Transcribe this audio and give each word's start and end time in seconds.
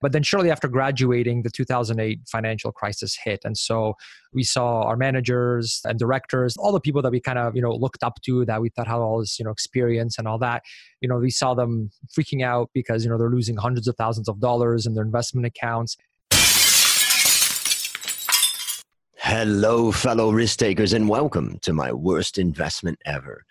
But 0.00 0.12
then 0.12 0.22
shortly 0.22 0.50
after 0.50 0.68
graduating, 0.68 1.42
the 1.42 1.50
2008 1.50 2.20
financial 2.30 2.70
crisis 2.70 3.16
hit. 3.22 3.40
And 3.44 3.56
so 3.56 3.94
we 4.32 4.42
saw 4.42 4.82
our 4.82 4.96
managers 4.96 5.80
and 5.84 5.98
directors, 5.98 6.54
all 6.58 6.72
the 6.72 6.80
people 6.80 7.00
that 7.02 7.10
we 7.10 7.20
kind 7.20 7.38
of, 7.38 7.56
you 7.56 7.62
know, 7.62 7.72
looked 7.72 8.02
up 8.02 8.20
to 8.26 8.44
that 8.44 8.60
we 8.60 8.68
thought 8.68 8.86
had 8.86 8.96
all 8.96 9.20
this, 9.20 9.38
you 9.38 9.44
know, 9.44 9.50
experience 9.50 10.18
and 10.18 10.28
all 10.28 10.38
that, 10.38 10.62
you 11.00 11.08
know, 11.08 11.16
we 11.16 11.30
saw 11.30 11.54
them 11.54 11.90
freaking 12.16 12.44
out 12.44 12.70
because, 12.74 13.04
you 13.04 13.10
know, 13.10 13.16
they're 13.16 13.30
losing 13.30 13.56
hundreds 13.56 13.88
of 13.88 13.96
thousands 13.96 14.28
of 14.28 14.40
dollars 14.40 14.86
in 14.86 14.94
their 14.94 15.04
investment 15.04 15.46
accounts. 15.46 15.96
Hello, 19.16 19.90
fellow 19.90 20.30
risk 20.30 20.58
takers, 20.58 20.92
and 20.92 21.08
welcome 21.08 21.58
to 21.62 21.72
my 21.72 21.92
worst 21.92 22.38
investment 22.38 22.98
ever. 23.04 23.44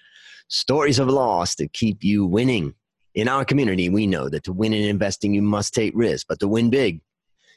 Stories 0.47 0.99
of 0.99 1.09
loss 1.09 1.55
that 1.55 1.73
keep 1.73 2.03
you 2.03 2.25
winning. 2.25 2.75
In 3.15 3.29
our 3.29 3.45
community, 3.45 3.87
we 3.87 4.07
know 4.07 4.27
that 4.27 4.43
to 4.43 4.51
win 4.51 4.73
in 4.73 4.83
investing, 4.83 5.33
you 5.33 5.41
must 5.41 5.73
take 5.73 5.93
risk, 5.95 6.27
but 6.27 6.37
to 6.41 6.49
win 6.49 6.69
big, 6.69 6.99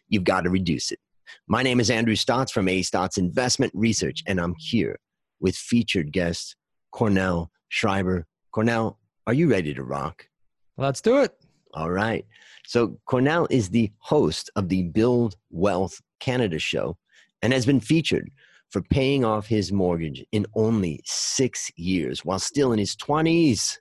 you've 0.08 0.22
got 0.22 0.42
to 0.42 0.50
reduce 0.50 0.92
it. 0.92 1.00
My 1.48 1.64
name 1.64 1.80
is 1.80 1.90
Andrew 1.90 2.14
Stotz 2.14 2.52
from 2.52 2.68
A 2.68 2.80
Stotz 2.80 3.18
Investment 3.18 3.72
Research, 3.74 4.22
and 4.28 4.40
I'm 4.40 4.54
here 4.56 5.00
with 5.40 5.56
featured 5.56 6.12
guest 6.12 6.54
Kornel 6.94 7.48
Szrejber. 7.72 8.22
Kornel, 8.54 8.98
are 9.26 9.34
you 9.34 9.50
ready 9.50 9.74
to 9.74 9.82
rock? 9.82 10.28
Let's 10.76 11.00
do 11.00 11.18
it. 11.22 11.34
All 11.74 11.90
right. 11.90 12.24
So, 12.64 12.96
Kornel 13.08 13.48
is 13.50 13.68
the 13.68 13.90
host 13.98 14.50
of 14.54 14.68
the 14.68 14.84
Build 14.84 15.34
Wealth 15.50 16.00
Canada 16.20 16.60
show 16.60 16.96
and 17.42 17.52
has 17.52 17.66
been 17.66 17.80
featured 17.80 18.30
for 18.70 18.80
paying 18.80 19.24
off 19.24 19.48
his 19.48 19.72
mortgage 19.72 20.24
in 20.30 20.46
only 20.54 21.00
six 21.04 21.68
years 21.74 22.24
while 22.24 22.38
still 22.38 22.72
in 22.72 22.78
his 22.78 22.94
20s 22.94 23.78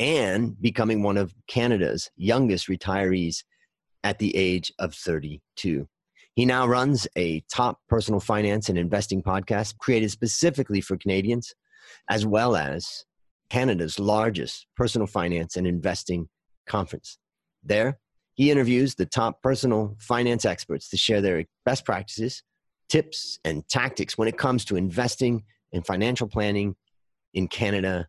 and 0.00 0.58
becoming 0.62 1.02
one 1.02 1.18
of 1.18 1.34
Canada's 1.46 2.10
youngest 2.16 2.68
retirees 2.68 3.44
at 4.02 4.18
the 4.18 4.34
age 4.34 4.72
of 4.78 4.94
32. 4.94 5.86
He 6.34 6.46
now 6.46 6.66
runs 6.66 7.06
a 7.16 7.44
top 7.52 7.78
personal 7.86 8.18
finance 8.18 8.70
and 8.70 8.78
investing 8.78 9.22
podcast 9.22 9.76
created 9.76 10.10
specifically 10.10 10.80
for 10.80 10.96
Canadians, 10.96 11.52
as 12.08 12.24
well 12.24 12.56
as 12.56 13.04
Canada's 13.50 13.98
largest 13.98 14.66
personal 14.74 15.06
finance 15.06 15.56
and 15.56 15.66
investing 15.66 16.30
conference. 16.66 17.18
There, 17.62 17.98
he 18.36 18.50
interviews 18.50 18.94
the 18.94 19.04
top 19.04 19.42
personal 19.42 19.96
finance 20.00 20.46
experts 20.46 20.88
to 20.90 20.96
share 20.96 21.20
their 21.20 21.44
best 21.66 21.84
practices, 21.84 22.42
tips, 22.88 23.38
and 23.44 23.68
tactics 23.68 24.16
when 24.16 24.28
it 24.28 24.38
comes 24.38 24.64
to 24.66 24.76
investing 24.76 25.44
and 25.74 25.84
financial 25.84 26.26
planning 26.26 26.74
in 27.34 27.48
Canada 27.48 28.08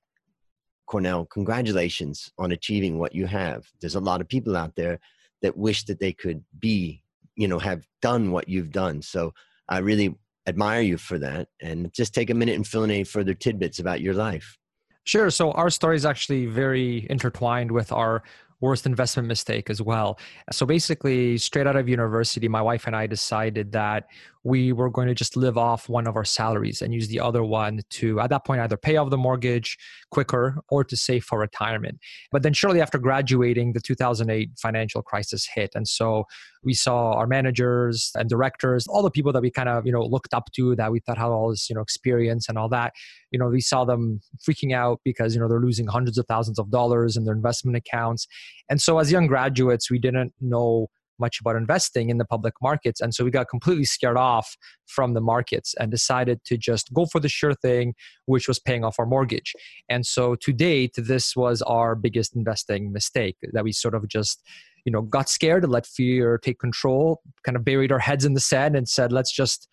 Kornel, 0.91 1.29
congratulations 1.29 2.31
on 2.37 2.51
achieving 2.51 2.99
what 2.99 3.15
you 3.15 3.25
have. 3.25 3.65
There's 3.79 3.95
a 3.95 3.99
lot 4.01 4.19
of 4.19 4.27
people 4.27 4.57
out 4.57 4.75
there 4.75 4.99
that 5.41 5.57
wish 5.57 5.85
that 5.85 5.99
they 5.99 6.11
could 6.11 6.43
be, 6.59 7.01
you 7.35 7.47
know, 7.47 7.59
have 7.59 7.85
done 8.01 8.31
what 8.31 8.49
you've 8.49 8.71
done. 8.71 9.01
So 9.01 9.33
I 9.69 9.77
really 9.77 10.15
admire 10.47 10.81
you 10.81 10.97
for 10.97 11.17
that. 11.19 11.47
And 11.61 11.93
just 11.93 12.13
take 12.13 12.29
a 12.29 12.33
minute 12.33 12.55
and 12.55 12.67
fill 12.67 12.83
in 12.83 12.91
any 12.91 13.05
further 13.05 13.33
tidbits 13.33 13.79
about 13.79 14.01
your 14.01 14.13
life. 14.13 14.57
Sure. 15.05 15.29
So 15.29 15.51
our 15.53 15.69
story 15.69 15.95
is 15.95 16.05
actually 16.05 16.45
very 16.45 17.07
intertwined 17.09 17.71
with 17.71 17.91
our 17.91 18.23
worst 18.59 18.85
investment 18.85 19.27
mistake 19.27 19.69
as 19.69 19.81
well. 19.81 20.19
So 20.51 20.65
basically, 20.65 21.37
straight 21.37 21.67
out 21.67 21.75
of 21.75 21.89
university, 21.89 22.47
my 22.47 22.61
wife 22.61 22.85
and 22.85 22.95
I 22.95 23.07
decided 23.07 23.71
that 23.71 24.07
we 24.43 24.73
were 24.73 24.89
going 24.89 25.07
to 25.07 25.13
just 25.13 25.37
live 25.37 25.57
off 25.57 25.87
one 25.87 26.07
of 26.07 26.15
our 26.15 26.25
salaries 26.25 26.81
and 26.81 26.93
use 26.93 27.07
the 27.07 27.19
other 27.19 27.43
one 27.43 27.81
to, 27.91 28.19
at 28.19 28.29
that 28.31 28.45
point, 28.45 28.61
either 28.61 28.77
pay 28.77 28.97
off 28.97 29.09
the 29.09 29.17
mortgage 29.17 29.77
quicker 30.09 30.57
or 30.69 30.83
to 30.83 30.97
save 30.97 31.23
for 31.23 31.39
retirement. 31.39 31.99
But 32.31 32.41
then, 32.43 32.53
shortly 32.53 32.81
after 32.81 32.97
graduating, 32.97 33.73
the 33.73 33.79
2008 33.79 34.51
financial 34.57 35.01
crisis 35.01 35.47
hit. 35.53 35.71
And 35.75 35.87
so 35.87 36.25
we 36.63 36.73
saw 36.73 37.13
our 37.13 37.27
managers 37.27 38.11
and 38.15 38.29
directors, 38.29 38.87
all 38.87 39.03
the 39.03 39.11
people 39.11 39.31
that 39.33 39.41
we 39.41 39.51
kind 39.51 39.69
of, 39.69 39.85
you 39.85 39.91
know, 39.91 40.03
looked 40.03 40.33
up 40.33 40.51
to 40.55 40.75
that 40.75 40.91
we 40.91 40.99
thought 40.99 41.17
had 41.17 41.27
all 41.27 41.49
this, 41.49 41.69
you 41.69 41.75
know, 41.75 41.81
experience 41.81 42.49
and 42.49 42.57
all 42.57 42.69
that, 42.69 42.93
you 43.31 43.39
know, 43.39 43.47
we 43.47 43.61
saw 43.61 43.85
them 43.85 44.21
freaking 44.47 44.73
out 44.73 44.99
because, 45.03 45.33
you 45.35 45.41
know, 45.41 45.47
they're 45.47 45.59
losing 45.59 45.87
hundreds 45.87 46.17
of 46.17 46.25
thousands 46.27 46.59
of 46.59 46.69
dollars 46.71 47.15
in 47.15 47.25
their 47.25 47.33
investment 47.33 47.77
accounts. 47.77 48.27
And 48.69 48.81
so 48.81 48.99
as 48.99 49.11
young 49.11 49.27
graduates, 49.27 49.89
we 49.89 49.99
didn't 49.99 50.33
know 50.41 50.87
much 51.21 51.39
about 51.39 51.55
investing 51.55 52.09
in 52.09 52.17
the 52.17 52.25
public 52.25 52.55
markets. 52.61 52.99
And 52.99 53.13
so 53.13 53.23
we 53.23 53.31
got 53.31 53.47
completely 53.47 53.85
scared 53.85 54.17
off 54.17 54.57
from 54.87 55.13
the 55.13 55.21
markets 55.21 55.73
and 55.79 55.89
decided 55.89 56.43
to 56.45 56.57
just 56.57 56.93
go 56.93 57.05
for 57.05 57.21
the 57.21 57.29
sure 57.29 57.53
thing, 57.53 57.93
which 58.25 58.49
was 58.49 58.59
paying 58.59 58.83
off 58.83 58.99
our 58.99 59.05
mortgage. 59.05 59.53
And 59.87 60.05
so 60.05 60.35
to 60.35 60.51
date, 60.51 60.95
this 60.97 61.35
was 61.35 61.61
our 61.61 61.95
biggest 61.95 62.35
investing 62.35 62.91
mistake 62.91 63.37
that 63.53 63.63
we 63.63 63.71
sort 63.71 63.95
of 63.95 64.07
just 64.09 64.43
you 64.85 64.91
know 64.91 65.03
got 65.03 65.29
scared 65.29 65.63
and 65.63 65.71
let 65.71 65.85
fear 65.85 66.39
take 66.39 66.59
control 66.59 67.21
kind 67.45 67.55
of 67.55 67.63
buried 67.63 67.91
our 67.91 67.99
heads 67.99 68.25
in 68.25 68.33
the 68.33 68.39
sand 68.39 68.75
and 68.75 68.89
said 68.89 69.11
let's 69.11 69.31
just 69.31 69.67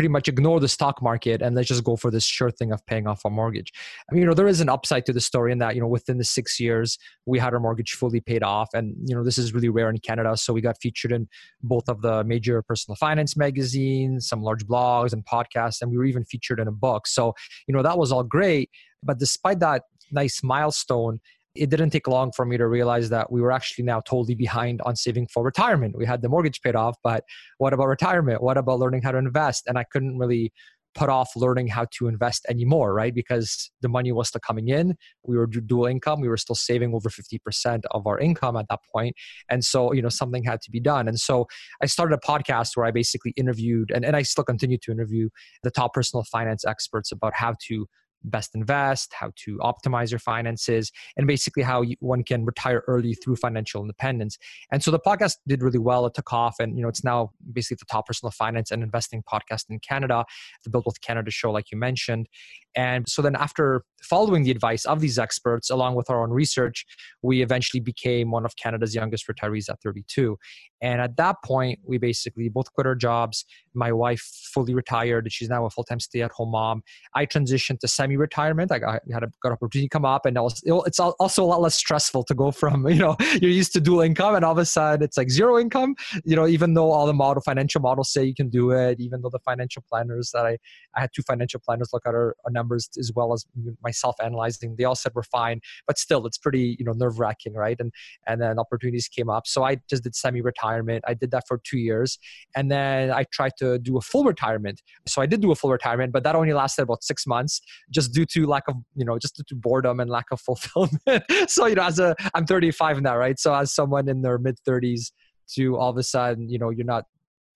pretty 0.00 0.08
much 0.08 0.28
ignore 0.28 0.60
the 0.60 0.66
stock 0.66 1.02
market 1.02 1.42
and 1.42 1.54
let's 1.54 1.68
just 1.68 1.84
go 1.84 1.94
for 1.94 2.10
this 2.10 2.24
sure 2.24 2.50
thing 2.50 2.72
of 2.72 2.80
paying 2.86 3.06
off 3.06 3.20
our 3.26 3.30
mortgage. 3.30 3.70
I 4.10 4.14
mean, 4.14 4.22
you 4.22 4.26
know, 4.26 4.32
there 4.32 4.48
is 4.48 4.62
an 4.62 4.70
upside 4.70 5.04
to 5.04 5.12
the 5.12 5.20
story 5.20 5.52
in 5.52 5.58
that, 5.58 5.74
you 5.74 5.80
know, 5.82 5.86
within 5.86 6.16
the 6.16 6.24
six 6.24 6.58
years, 6.58 6.96
we 7.26 7.38
had 7.38 7.52
our 7.52 7.60
mortgage 7.60 7.92
fully 7.92 8.22
paid 8.22 8.42
off. 8.42 8.70
And, 8.72 8.96
you 9.04 9.14
know, 9.14 9.22
this 9.22 9.36
is 9.36 9.52
really 9.52 9.68
rare 9.68 9.90
in 9.90 9.98
Canada. 9.98 10.38
So 10.38 10.54
we 10.54 10.62
got 10.62 10.80
featured 10.80 11.12
in 11.12 11.28
both 11.62 11.86
of 11.90 12.00
the 12.00 12.24
major 12.24 12.62
personal 12.62 12.96
finance 12.96 13.36
magazines, 13.36 14.26
some 14.26 14.40
large 14.40 14.66
blogs 14.66 15.12
and 15.12 15.22
podcasts, 15.26 15.82
and 15.82 15.90
we 15.90 15.98
were 15.98 16.06
even 16.06 16.24
featured 16.24 16.60
in 16.60 16.66
a 16.66 16.72
book. 16.72 17.06
So, 17.06 17.34
you 17.68 17.74
know, 17.74 17.82
that 17.82 17.98
was 17.98 18.10
all 18.10 18.22
great. 18.22 18.70
But 19.02 19.18
despite 19.18 19.60
that 19.60 19.82
nice 20.10 20.42
milestone, 20.42 21.20
it 21.60 21.68
didn't 21.68 21.90
take 21.90 22.08
long 22.08 22.32
for 22.32 22.46
me 22.46 22.56
to 22.56 22.66
realize 22.66 23.10
that 23.10 23.30
we 23.30 23.42
were 23.42 23.52
actually 23.52 23.84
now 23.84 24.00
totally 24.00 24.34
behind 24.34 24.80
on 24.86 24.96
saving 24.96 25.28
for 25.28 25.44
retirement. 25.44 25.94
We 25.96 26.06
had 26.06 26.22
the 26.22 26.28
mortgage 26.28 26.62
paid 26.62 26.74
off, 26.74 26.96
but 27.04 27.22
what 27.58 27.74
about 27.74 27.86
retirement? 27.86 28.42
What 28.42 28.56
about 28.56 28.78
learning 28.78 29.02
how 29.02 29.12
to 29.12 29.18
invest? 29.18 29.64
And 29.66 29.76
I 29.76 29.84
couldn't 29.84 30.16
really 30.16 30.52
put 30.94 31.10
off 31.10 31.30
learning 31.36 31.68
how 31.68 31.86
to 31.92 32.08
invest 32.08 32.46
anymore, 32.48 32.94
right? 32.94 33.14
Because 33.14 33.70
the 33.82 33.88
money 33.88 34.10
was 34.10 34.28
still 34.28 34.40
coming 34.44 34.68
in. 34.68 34.96
We 35.24 35.36
were 35.36 35.46
dual 35.46 35.86
income. 35.86 36.20
We 36.20 36.28
were 36.28 36.38
still 36.38 36.56
saving 36.56 36.94
over 36.94 37.10
50% 37.10 37.82
of 37.90 38.06
our 38.06 38.18
income 38.18 38.56
at 38.56 38.66
that 38.70 38.80
point. 38.92 39.14
And 39.50 39.62
so, 39.62 39.92
you 39.92 40.00
know, 40.00 40.08
something 40.08 40.42
had 40.42 40.62
to 40.62 40.70
be 40.70 40.80
done. 40.80 41.08
And 41.08 41.20
so 41.20 41.46
I 41.82 41.86
started 41.86 42.18
a 42.22 42.26
podcast 42.26 42.70
where 42.74 42.86
I 42.86 42.90
basically 42.90 43.32
interviewed, 43.36 43.92
and, 43.94 44.04
and 44.04 44.16
I 44.16 44.22
still 44.22 44.44
continue 44.44 44.78
to 44.82 44.90
interview 44.90 45.28
the 45.62 45.70
top 45.70 45.92
personal 45.92 46.24
finance 46.24 46.64
experts 46.64 47.12
about 47.12 47.34
how 47.34 47.54
to 47.68 47.86
best 48.24 48.54
invest, 48.54 49.12
how 49.12 49.32
to 49.36 49.58
optimize 49.58 50.10
your 50.10 50.18
finances, 50.18 50.92
and 51.16 51.26
basically 51.26 51.62
how 51.62 51.82
you, 51.82 51.96
one 52.00 52.22
can 52.22 52.44
retire 52.44 52.82
early 52.86 53.14
through 53.14 53.36
financial 53.36 53.82
independence. 53.82 54.38
And 54.72 54.82
so 54.82 54.90
the 54.90 55.00
podcast 55.00 55.36
did 55.46 55.62
really 55.62 55.78
well. 55.78 56.06
It 56.06 56.14
took 56.14 56.32
off, 56.32 56.56
and 56.60 56.76
you 56.76 56.82
know 56.82 56.88
it's 56.88 57.04
now 57.04 57.32
basically 57.52 57.78
the 57.80 57.86
top 57.90 58.06
personal 58.06 58.30
finance 58.30 58.70
and 58.70 58.82
investing 58.82 59.22
podcast 59.22 59.64
in 59.70 59.78
Canada, 59.80 60.24
the 60.64 60.70
Build 60.70 60.84
Wealth 60.86 61.00
Canada 61.00 61.30
show, 61.30 61.50
like 61.50 61.70
you 61.70 61.78
mentioned. 61.78 62.28
And 62.76 63.08
so 63.08 63.22
then 63.22 63.36
after 63.36 63.82
following 64.02 64.44
the 64.44 64.50
advice 64.50 64.84
of 64.84 65.00
these 65.00 65.18
experts, 65.18 65.70
along 65.70 65.94
with 65.94 66.08
our 66.08 66.22
own 66.22 66.30
research, 66.30 66.86
we 67.22 67.42
eventually 67.42 67.80
became 67.80 68.30
one 68.30 68.44
of 68.44 68.56
Canada's 68.56 68.94
youngest 68.94 69.26
retirees 69.26 69.68
at 69.68 69.80
32. 69.82 70.36
And 70.82 71.00
at 71.00 71.16
that 71.16 71.36
point, 71.44 71.80
we 71.84 71.98
basically 71.98 72.48
both 72.48 72.72
quit 72.72 72.86
our 72.86 72.94
jobs. 72.94 73.44
My 73.74 73.92
wife 73.92 74.20
fully 74.54 74.74
retired. 74.74 75.30
She's 75.30 75.48
now 75.48 75.66
a 75.66 75.70
full 75.70 75.84
time 75.84 76.00
stay 76.00 76.22
at 76.22 76.30
home 76.32 76.52
mom. 76.52 76.82
I 77.14 77.26
transitioned 77.26 77.80
to 77.80 77.88
semi 77.88 78.16
retirement. 78.16 78.72
I 78.72 78.78
had 79.12 79.22
a 79.22 79.28
good 79.42 79.52
opportunity 79.52 79.88
come 79.88 80.04
up, 80.04 80.24
and 80.24 80.38
it's 80.38 80.98
also 80.98 81.44
a 81.44 81.46
lot 81.46 81.60
less 81.60 81.74
stressful 81.74 82.24
to 82.24 82.34
go 82.34 82.50
from, 82.50 82.88
you 82.88 82.96
know, 82.96 83.16
you're 83.40 83.50
used 83.50 83.72
to 83.74 83.80
dual 83.80 84.00
income, 84.00 84.34
and 84.34 84.44
all 84.44 84.52
of 84.52 84.58
a 84.58 84.64
sudden 84.64 85.04
it's 85.04 85.16
like 85.16 85.30
zero 85.30 85.58
income, 85.58 85.94
you 86.24 86.34
know, 86.34 86.46
even 86.46 86.74
though 86.74 86.90
all 86.90 87.06
the 87.06 87.12
model 87.12 87.42
financial 87.42 87.80
models 87.80 88.10
say 88.10 88.24
you 88.24 88.34
can 88.34 88.48
do 88.48 88.70
it, 88.70 88.98
even 89.00 89.20
though 89.20 89.30
the 89.30 89.38
financial 89.40 89.84
planners 89.88 90.30
that 90.32 90.46
I, 90.46 90.56
I 90.96 91.00
had 91.02 91.10
two 91.14 91.22
financial 91.22 91.60
planners 91.60 91.90
look 91.92 92.06
at 92.06 92.14
our 92.14 92.36
numbers 92.60 92.88
as 92.98 93.12
well 93.16 93.32
as 93.32 93.46
myself 93.82 94.16
analyzing, 94.22 94.74
they 94.76 94.84
all 94.84 94.98
said 95.02 95.12
we're 95.14 95.22
fine, 95.40 95.58
but 95.86 95.96
still 95.98 96.26
it's 96.28 96.38
pretty, 96.38 96.66
you 96.78 96.84
know, 96.84 96.92
nerve 97.02 97.18
wracking, 97.18 97.54
right? 97.54 97.78
And, 97.82 97.90
and 98.26 98.40
then 98.42 98.58
opportunities 98.58 99.08
came 99.08 99.30
up. 99.36 99.46
So 99.46 99.58
I 99.70 99.72
just 99.88 100.02
did 100.04 100.14
semi 100.14 100.40
retirement. 100.40 101.04
I 101.06 101.14
did 101.14 101.30
that 101.32 101.44
for 101.48 101.56
two 101.68 101.78
years. 101.78 102.18
And 102.56 102.70
then 102.70 103.10
I 103.10 103.24
tried 103.32 103.52
to 103.58 103.78
do 103.78 103.96
a 103.96 104.00
full 104.10 104.24
retirement. 104.24 104.82
So 105.06 105.22
I 105.22 105.26
did 105.26 105.40
do 105.40 105.50
a 105.52 105.56
full 105.60 105.70
retirement, 105.70 106.12
but 106.12 106.22
that 106.24 106.34
only 106.34 106.52
lasted 106.52 106.82
about 106.82 107.02
six 107.02 107.26
months 107.26 107.60
just 107.90 108.12
due 108.12 108.26
to 108.26 108.46
lack 108.46 108.64
of, 108.68 108.76
you 108.94 109.04
know, 109.04 109.18
just 109.18 109.36
due 109.36 109.44
to 109.48 109.54
boredom 109.54 110.00
and 110.00 110.10
lack 110.10 110.26
of 110.30 110.40
fulfillment. 110.48 111.24
so, 111.48 111.66
you 111.66 111.74
know, 111.74 111.84
as 111.84 111.98
a, 111.98 112.14
I'm 112.34 112.46
35 112.46 113.02
now, 113.02 113.16
right? 113.16 113.38
So 113.38 113.54
as 113.54 113.72
someone 113.72 114.08
in 114.08 114.22
their 114.22 114.38
mid 114.38 114.56
30s 114.68 115.12
to 115.54 115.76
all 115.76 115.90
of 115.90 115.96
a 115.96 116.02
sudden, 116.02 116.48
you 116.48 116.58
know, 116.58 116.70
you're 116.70 116.86
not 116.86 117.04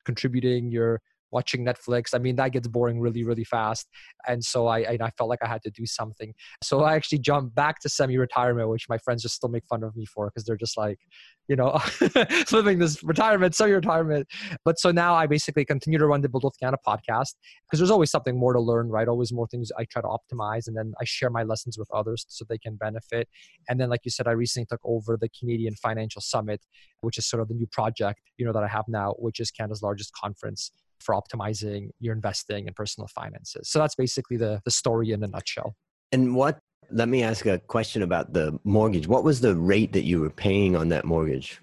contributing, 0.04 0.70
you're 0.70 1.00
watching 1.34 1.66
Netflix. 1.66 2.14
I 2.14 2.18
mean, 2.18 2.36
that 2.36 2.52
gets 2.52 2.68
boring 2.68 3.00
really, 3.00 3.24
really 3.24 3.44
fast. 3.44 3.88
And 4.26 4.42
so 4.42 4.68
I, 4.68 4.78
I 4.78 5.10
felt 5.18 5.28
like 5.28 5.40
I 5.42 5.48
had 5.48 5.62
to 5.64 5.70
do 5.70 5.84
something. 5.84 6.32
So 6.62 6.84
I 6.84 6.94
actually 6.94 7.18
jumped 7.18 7.54
back 7.56 7.80
to 7.80 7.88
semi-retirement, 7.88 8.68
which 8.68 8.88
my 8.88 8.98
friends 8.98 9.22
just 9.22 9.34
still 9.34 9.50
make 9.50 9.66
fun 9.66 9.82
of 9.82 9.96
me 9.96 10.06
for 10.06 10.28
because 10.28 10.44
they're 10.44 10.56
just 10.56 10.78
like, 10.78 11.00
you 11.48 11.56
know, 11.56 11.78
living 12.52 12.78
this 12.78 13.02
retirement, 13.02 13.54
semi-retirement. 13.54 14.28
But 14.64 14.78
so 14.78 14.92
now 14.92 15.14
I 15.14 15.26
basically 15.26 15.64
continue 15.64 15.98
to 15.98 16.06
run 16.06 16.22
the 16.22 16.28
Build 16.28 16.44
Wealth 16.44 16.58
Canada 16.58 16.78
podcast 16.86 17.34
because 17.66 17.80
there's 17.80 17.90
always 17.90 18.12
something 18.12 18.38
more 18.38 18.52
to 18.52 18.60
learn, 18.60 18.88
right? 18.88 19.08
Always 19.08 19.32
more 19.32 19.48
things 19.48 19.72
I 19.76 19.84
try 19.84 20.02
to 20.02 20.08
optimize, 20.08 20.68
and 20.68 20.76
then 20.76 20.94
I 21.00 21.04
share 21.04 21.30
my 21.30 21.42
lessons 21.42 21.76
with 21.76 21.88
others 21.92 22.24
so 22.28 22.44
they 22.48 22.58
can 22.58 22.76
benefit. 22.76 23.28
And 23.68 23.80
then, 23.80 23.90
like 23.90 24.00
you 24.04 24.10
said, 24.10 24.28
I 24.28 24.32
recently 24.32 24.66
took 24.66 24.80
over 24.84 25.18
the 25.20 25.28
Canadian 25.28 25.74
Financial 25.74 26.22
Summit, 26.22 26.60
which 27.00 27.18
is 27.18 27.26
sort 27.26 27.42
of 27.42 27.48
the 27.48 27.54
new 27.54 27.66
project, 27.66 28.20
you 28.38 28.46
know, 28.46 28.52
that 28.52 28.62
I 28.62 28.68
have 28.68 28.84
now, 28.88 29.14
which 29.18 29.40
is 29.40 29.50
Canada's 29.50 29.82
largest 29.82 30.12
conference 30.14 30.70
for 31.04 31.14
optimizing 31.14 31.90
your 32.00 32.14
investing 32.14 32.66
and 32.66 32.74
personal 32.74 33.08
finances. 33.08 33.68
So 33.68 33.78
that's 33.78 33.94
basically 33.94 34.36
the, 34.36 34.60
the 34.64 34.70
story 34.70 35.10
in 35.10 35.22
a 35.22 35.28
nutshell. 35.28 35.74
And 36.12 36.34
what, 36.34 36.58
let 36.90 37.08
me 37.08 37.22
ask 37.22 37.46
a 37.46 37.58
question 37.58 38.02
about 38.02 38.32
the 38.32 38.58
mortgage. 38.64 39.06
What 39.06 39.24
was 39.24 39.40
the 39.40 39.54
rate 39.54 39.92
that 39.92 40.04
you 40.04 40.20
were 40.20 40.30
paying 40.30 40.76
on 40.76 40.88
that 40.88 41.04
mortgage? 41.04 41.60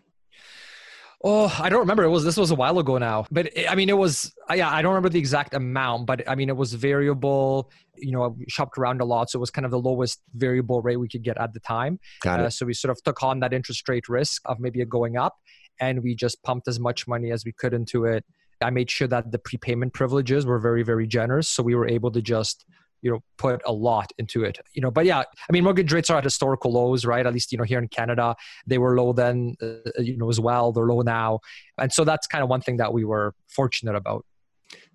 Oh, 1.24 1.56
I 1.60 1.70
don't 1.70 1.82
remember. 1.82 2.04
It 2.04 2.10
was 2.10 2.24
this 2.24 2.36
was 2.36 2.50
a 2.50 2.56
while 2.56 2.80
ago 2.80 2.98
now, 2.98 3.28
but 3.30 3.46
it, 3.56 3.72
I 3.72 3.76
mean, 3.76 3.90
it 3.90 3.98
was 3.98 4.34
yeah. 4.52 4.72
I 4.72 4.82
don't 4.82 4.90
remember 4.90 5.10
the 5.10 5.20
exact 5.20 5.54
amount, 5.54 6.08
but 6.08 6.28
I 6.28 6.34
mean, 6.34 6.50
it 6.50 6.58
was 6.58 6.74
variable. 6.74 7.72
You 7.96 8.12
know, 8.12 8.24
I 8.24 8.30
shopped 8.48 8.76
around 8.80 9.02
a 9.02 9.06
lot, 9.06 9.30
so 9.30 9.38
it 9.38 9.40
was 9.40 9.52
kind 9.52 9.66
of 9.66 9.70
the 9.70 9.80
lowest 9.80 10.20
variable 10.34 10.82
rate 10.82 10.98
we 10.98 11.08
could 11.08 11.22
get 11.22 11.38
at 11.38 11.54
the 11.54 11.60
time. 11.60 12.00
Got 12.22 12.40
it. 12.40 12.46
Uh, 12.48 12.50
so 12.50 12.66
we 12.66 12.74
sort 12.74 12.90
of 12.90 13.04
took 13.04 13.22
on 13.22 13.40
that 13.42 13.54
interest 13.54 13.88
rate 13.88 14.10
risk 14.10 14.42
of 14.46 14.60
maybe 14.60 14.82
it 14.82 14.90
going 14.90 15.16
up, 15.16 15.36
and 15.80 16.02
we 16.02 16.16
just 16.16 16.42
pumped 16.42 16.68
as 16.68 16.80
much 16.80 17.08
money 17.08 17.32
as 17.32 17.46
we 17.46 17.52
could 17.52 17.76
into 17.76 18.06
it 18.06 18.26
I 18.62 18.70
made 18.70 18.90
sure 18.90 19.08
that 19.08 19.32
the 19.32 19.40
prepayment 19.40 19.94
privileges 19.94 20.46
were 20.46 20.60
very, 20.60 20.84
very 20.84 21.08
generous. 21.08 21.48
So 21.50 21.64
we 21.64 21.76
were 21.76 21.88
able 21.88 22.12
to 22.12 22.22
just, 22.22 22.66
you 23.02 23.12
know, 23.12 23.20
put 23.38 23.62
a 23.66 23.72
lot 23.72 24.12
into 24.18 24.44
it, 24.44 24.60
you 24.74 24.82
know, 24.82 24.92
but 24.92 25.06
yeah, 25.06 25.20
I 25.20 25.52
mean, 25.52 25.64
mortgage 25.64 25.92
rates 25.92 26.10
are 26.10 26.18
at 26.18 26.24
historical 26.24 26.72
lows, 26.72 27.06
right? 27.06 27.26
At 27.26 27.34
least, 27.34 27.52
you 27.52 27.58
know, 27.58 27.64
here 27.64 27.80
in 27.80 27.88
Canada, 27.88 28.36
they 28.68 28.78
were 28.78 28.96
low 28.96 29.12
then, 29.12 29.56
uh, 29.62 29.90
you 29.98 30.18
know, 30.18 30.30
as 30.30 30.40
well. 30.40 30.72
They're 30.72 30.86
low 30.86 31.02
now. 31.02 31.40
And 31.80 31.92
so 31.92 32.04
that's 32.04 32.28
kind 32.28 32.44
of 32.44 32.50
one 32.50 32.62
thing 32.62 32.78
that 32.78 32.94
we 32.94 33.04
were 33.04 33.34
fortunate 33.48 33.96
about. 33.96 34.26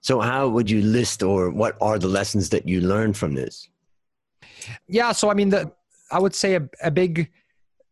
So 0.00 0.20
how 0.20 0.48
would 0.48 0.70
you 0.70 0.82
list 0.82 1.22
or 1.22 1.50
what 1.50 1.76
are 1.80 1.98
the 1.98 2.08
lessons 2.08 2.50
that 2.50 2.68
you 2.68 2.80
learned 2.80 3.16
from 3.16 3.34
this? 3.34 3.68
Yeah. 4.88 5.12
So, 5.12 5.28
I 5.30 5.34
mean, 5.34 5.50
the, 5.50 5.72
I 6.12 6.20
would 6.20 6.34
say 6.34 6.54
a, 6.54 6.68
a 6.82 6.90
big 6.90 7.32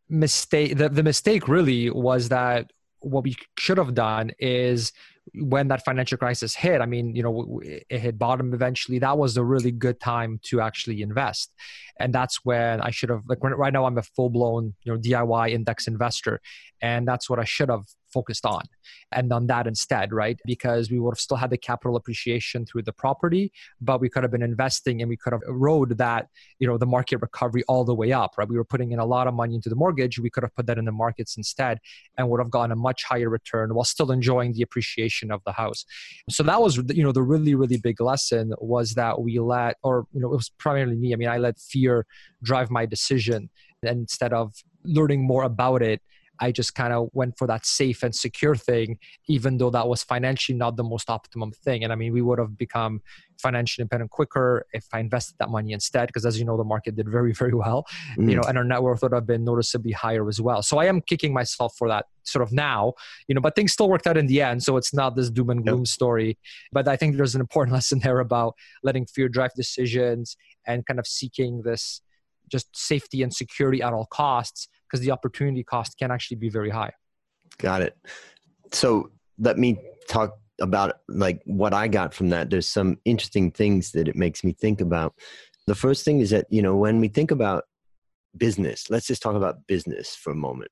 mistake, 0.09 0.77
the, 0.77 0.89
the 0.89 1.03
mistake 1.03 1.49
really 1.49 1.91
was 1.91 2.29
that 2.29 2.71
what 3.01 3.25
we 3.25 3.35
should 3.59 3.79
have 3.79 3.95
done 3.95 4.31
is 4.39 4.93
when 5.35 5.69
that 5.69 5.85
financial 5.85 6.19
crisis 6.19 6.55
hit, 6.55 6.81
I 6.81 6.87
mean, 6.87 7.15
you 7.15 7.23
know, 7.23 7.61
it 7.63 7.99
hit 7.99 8.19
bottom 8.19 8.53
eventually. 8.53 8.99
That 8.99 9.17
was 9.17 9.37
a 9.37 9.45
really 9.45 9.73
good 9.73 10.01
time 10.01 10.41
to 10.45 10.61
actually 10.61 11.03
invest, 11.03 11.53
and 11.99 12.15
that's 12.15 12.45
when 12.45 12.81
I 12.81 12.91
should 12.91 13.11
have. 13.11 13.23
Like 13.29 13.39
right 13.43 13.73
now, 13.73 13.85
I'm 13.87 13.99
a 13.99 14.03
full 14.03 14.31
blown, 14.31 14.75
you 14.85 14.93
know, 14.93 14.99
DIY 14.99 15.51
index 15.51 15.87
investor, 15.87 16.41
and 16.81 17.07
that's 17.07 17.29
what 17.31 17.39
I 17.39 17.45
should 17.45 17.69
have 17.71 17.85
focused 18.15 18.47
on 18.47 18.63
and 19.11 19.33
on 19.33 19.49
that 19.49 19.67
instead, 19.67 20.13
right? 20.13 20.39
Because 20.47 20.91
we 20.91 20.99
would 21.01 21.15
have 21.15 21.21
still 21.21 21.37
had 21.37 21.51
the 21.51 21.59
capital 21.59 21.97
appreciation 21.97 22.65
through 22.65 22.83
the 22.83 22.93
property, 22.93 23.53
but 23.81 24.01
we 24.01 24.09
could 24.09 24.23
have 24.23 24.31
been 24.31 24.43
investing 24.43 25.03
and 25.03 25.09
we 25.09 25.17
could 25.17 25.33
have 25.33 25.43
rode 25.49 25.99
that, 25.99 26.29
you 26.61 26.67
know, 26.69 26.79
the 26.79 26.87
market 26.87 27.19
recovery 27.21 27.65
all 27.67 27.85
the 27.85 27.95
way 27.95 28.13
up, 28.13 28.31
right? 28.39 28.49
We 28.49 28.57
were 28.57 28.65
putting 28.65 28.93
in 28.93 29.01
a 29.01 29.05
lot 29.05 29.27
of 29.27 29.35
money 29.35 29.55
into 29.57 29.69
the 29.69 29.75
mortgage. 29.75 30.19
We 30.19 30.31
could 30.31 30.45
have 30.45 30.55
put 30.55 30.67
that 30.67 30.79
in 30.79 30.85
the 30.85 30.93
markets 30.93 31.37
instead 31.37 31.79
and 32.17 32.31
would 32.31 32.41
have 32.41 32.51
gotten 32.51 32.71
a 32.71 32.77
much 32.77 33.03
higher 33.05 33.29
return 33.29 33.75
while 33.75 33.85
still 33.85 34.13
enjoying 34.13 34.53
the 34.53 34.63
appreciation 34.63 35.33
of 35.33 35.41
the 35.45 35.53
house. 35.53 35.85
So 36.31 36.43
that 36.45 36.63
was, 36.63 36.77
you 36.91 37.03
know, 37.03 37.13
the 37.13 37.23
really, 37.23 37.55
really 37.57 37.79
big 37.79 38.01
lesson 38.01 38.53
was 38.59 38.95
that 38.95 39.21
we 39.21 39.41
let, 39.41 39.77
or, 39.83 40.07
you 40.13 40.21
know, 40.21 40.33
it 40.33 40.37
was 40.37 40.51
primarily 40.51 40.97
me. 40.97 41.13
I 41.13 41.17
mean, 41.17 41.29
I 41.29 41.39
let 41.39 41.59
fear 41.59 41.84
drive 42.43 42.71
my 42.71 42.87
decision 42.87 43.51
instead 43.83 44.33
of 44.33 44.53
learning 44.85 45.23
more 45.27 45.45
about 45.45 45.83
it 45.83 46.01
I 46.41 46.53
just 46.53 46.75
kind 46.75 46.93
of 46.93 47.09
went 47.13 47.39
for 47.39 47.47
that 47.47 47.65
safe 47.65 48.03
and 48.03 48.15
secure 48.15 48.57
thing, 48.57 48.99
even 49.29 49.59
though 49.59 49.71
that 49.71 49.87
was 49.89 50.03
financially 50.03 50.57
not 50.57 50.77
the 50.77 50.85
most 50.85 51.09
optimum 51.09 51.53
thing. 51.53 51.85
And 51.85 51.93
I 51.93 51.97
mean, 51.97 52.13
we 52.13 52.23
would 52.23 52.39
have 52.39 52.59
become 52.59 53.03
financially 53.41 53.83
independent 53.83 54.11
quicker 54.11 54.67
if 54.73 54.87
I 54.93 55.01
invested 55.01 55.37
that 55.39 55.51
money 55.51 55.73
instead, 55.73 56.07
because 56.09 56.27
as 56.27 56.39
you 56.39 56.45
know, 56.45 56.57
the 56.57 56.65
market 56.65 56.97
did 56.97 57.09
very, 57.09 57.33
very 57.43 57.55
well, 57.55 57.87
mm. 58.17 58.29
you 58.29 58.37
know, 58.37 58.43
and 58.43 58.59
our 58.59 58.65
net 58.65 58.83
worth 58.83 59.03
would 59.03 59.13
have 59.13 59.27
been 59.27 59.45
noticeably 59.45 59.93
higher 59.93 60.29
as 60.29 60.41
well. 60.41 60.63
So 60.63 60.79
I 60.79 60.87
am 60.87 61.01
kicking 61.01 61.33
myself 61.33 61.75
for 61.77 61.89
that 61.89 62.07
sort 62.25 62.43
of 62.43 62.53
now, 62.53 62.95
you 63.29 63.35
know, 63.35 63.41
but 63.41 63.55
things 63.55 63.73
still 63.73 63.89
worked 63.89 64.07
out 64.07 64.17
in 64.17 64.27
the 64.27 64.43
end. 64.43 64.63
So 64.63 64.77
it's 64.77 64.95
not 64.95 65.15
this 65.15 65.31
doom 65.31 65.51
and 65.51 65.65
gloom 65.65 65.81
yep. 65.81 65.87
story. 65.87 66.39
But 66.73 66.89
I 66.89 66.97
think 66.97 67.17
there's 67.17 67.35
an 67.35 67.41
important 67.41 67.75
lesson 67.79 68.01
there 68.01 68.21
about 68.21 68.55
letting 68.83 69.07
fear 69.07 69.29
drive 69.29 69.53
decisions 69.55 70.37
and 70.67 70.85
kind 70.87 70.99
of 70.99 71.07
seeking 71.07 71.63
this 71.63 72.01
just 72.51 72.77
safety 72.77 73.23
and 73.23 73.33
security 73.33 73.83
at 73.83 73.93
all 73.93 74.07
costs 74.07 74.69
because 74.87 75.05
the 75.05 75.11
opportunity 75.11 75.63
cost 75.63 75.99
can 75.99 76.11
actually 76.11 76.37
be 76.37 76.49
very 76.49 76.71
high. 76.71 76.93
Got 77.59 77.83
it. 77.83 77.97
So 78.73 79.11
let 79.39 79.59
me 79.59 79.79
talk 80.09 80.37
about 80.61 80.97
like 81.09 81.41
what 81.45 81.75
I 81.75 81.89
got 81.89 82.15
from 82.15 82.31
that. 82.31 82.51
There's 82.51 82.69
some 82.69 82.99
interesting 83.05 83.51
things 83.51 83.93
that 83.93 84.09
it 84.09 84.17
makes 84.17 84.45
me 84.45 84.53
think 84.53 84.81
about. 84.81 85.15
The 85.67 85.75
first 85.75 86.05
thing 86.05 86.21
is 86.21 86.31
that, 86.31 86.47
you 86.51 86.63
know, 86.63 86.77
when 86.77 87.01
we 87.01 87.09
think 87.09 87.31
about 87.31 87.65
business, 88.37 88.91
let's 88.91 89.07
just 89.07 89.23
talk 89.23 89.35
about 89.35 89.67
business 89.67 90.15
for 90.15 90.33
a 90.33 90.37
moment. 90.37 90.71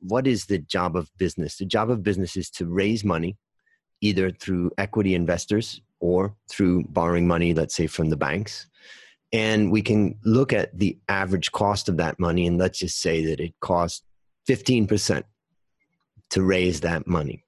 What 0.00 0.26
is 0.26 0.46
the 0.46 0.58
job 0.58 0.96
of 0.96 1.10
business? 1.16 1.56
The 1.56 1.66
job 1.66 1.90
of 1.90 2.02
business 2.02 2.36
is 2.36 2.50
to 2.50 2.66
raise 2.66 3.04
money 3.04 3.36
either 4.00 4.30
through 4.30 4.70
equity 4.78 5.14
investors 5.14 5.80
or 5.98 6.36
through 6.48 6.84
borrowing 6.90 7.26
money, 7.26 7.52
let's 7.52 7.74
say 7.74 7.88
from 7.88 8.10
the 8.10 8.16
banks 8.16 8.68
and 9.32 9.70
we 9.70 9.82
can 9.82 10.18
look 10.24 10.52
at 10.52 10.76
the 10.78 10.98
average 11.08 11.52
cost 11.52 11.88
of 11.88 11.96
that 11.98 12.18
money 12.18 12.46
and 12.46 12.58
let's 12.58 12.78
just 12.78 13.00
say 13.00 13.24
that 13.26 13.40
it 13.40 13.54
costs 13.60 14.02
15% 14.48 15.22
to 16.30 16.42
raise 16.42 16.80
that 16.80 17.06
money. 17.06 17.44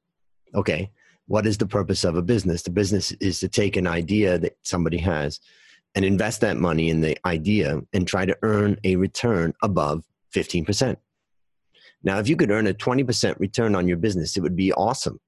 Okay 0.54 0.90
what 1.30 1.46
is 1.46 1.58
the 1.58 1.66
purpose 1.66 2.02
of 2.02 2.16
a 2.16 2.22
business? 2.22 2.62
The 2.62 2.70
business 2.70 3.12
is 3.20 3.38
to 3.38 3.48
take 3.48 3.76
an 3.76 3.86
idea 3.86 4.36
that 4.40 4.56
somebody 4.62 4.98
has 4.98 5.38
and 5.94 6.04
invest 6.04 6.40
that 6.40 6.56
money 6.56 6.90
in 6.90 7.02
the 7.02 7.16
idea 7.24 7.80
and 7.92 8.04
try 8.04 8.26
to 8.26 8.36
earn 8.42 8.78
a 8.82 8.96
return 8.96 9.54
above 9.62 10.02
15% 10.34 10.96
now 12.02 12.18
if 12.18 12.28
you 12.28 12.36
could 12.36 12.50
earn 12.50 12.66
a 12.66 12.74
20% 12.74 13.38
return 13.38 13.76
on 13.76 13.86
your 13.86 13.96
business 13.96 14.36
it 14.36 14.40
would 14.40 14.56
be 14.56 14.72
awesome. 14.72 15.20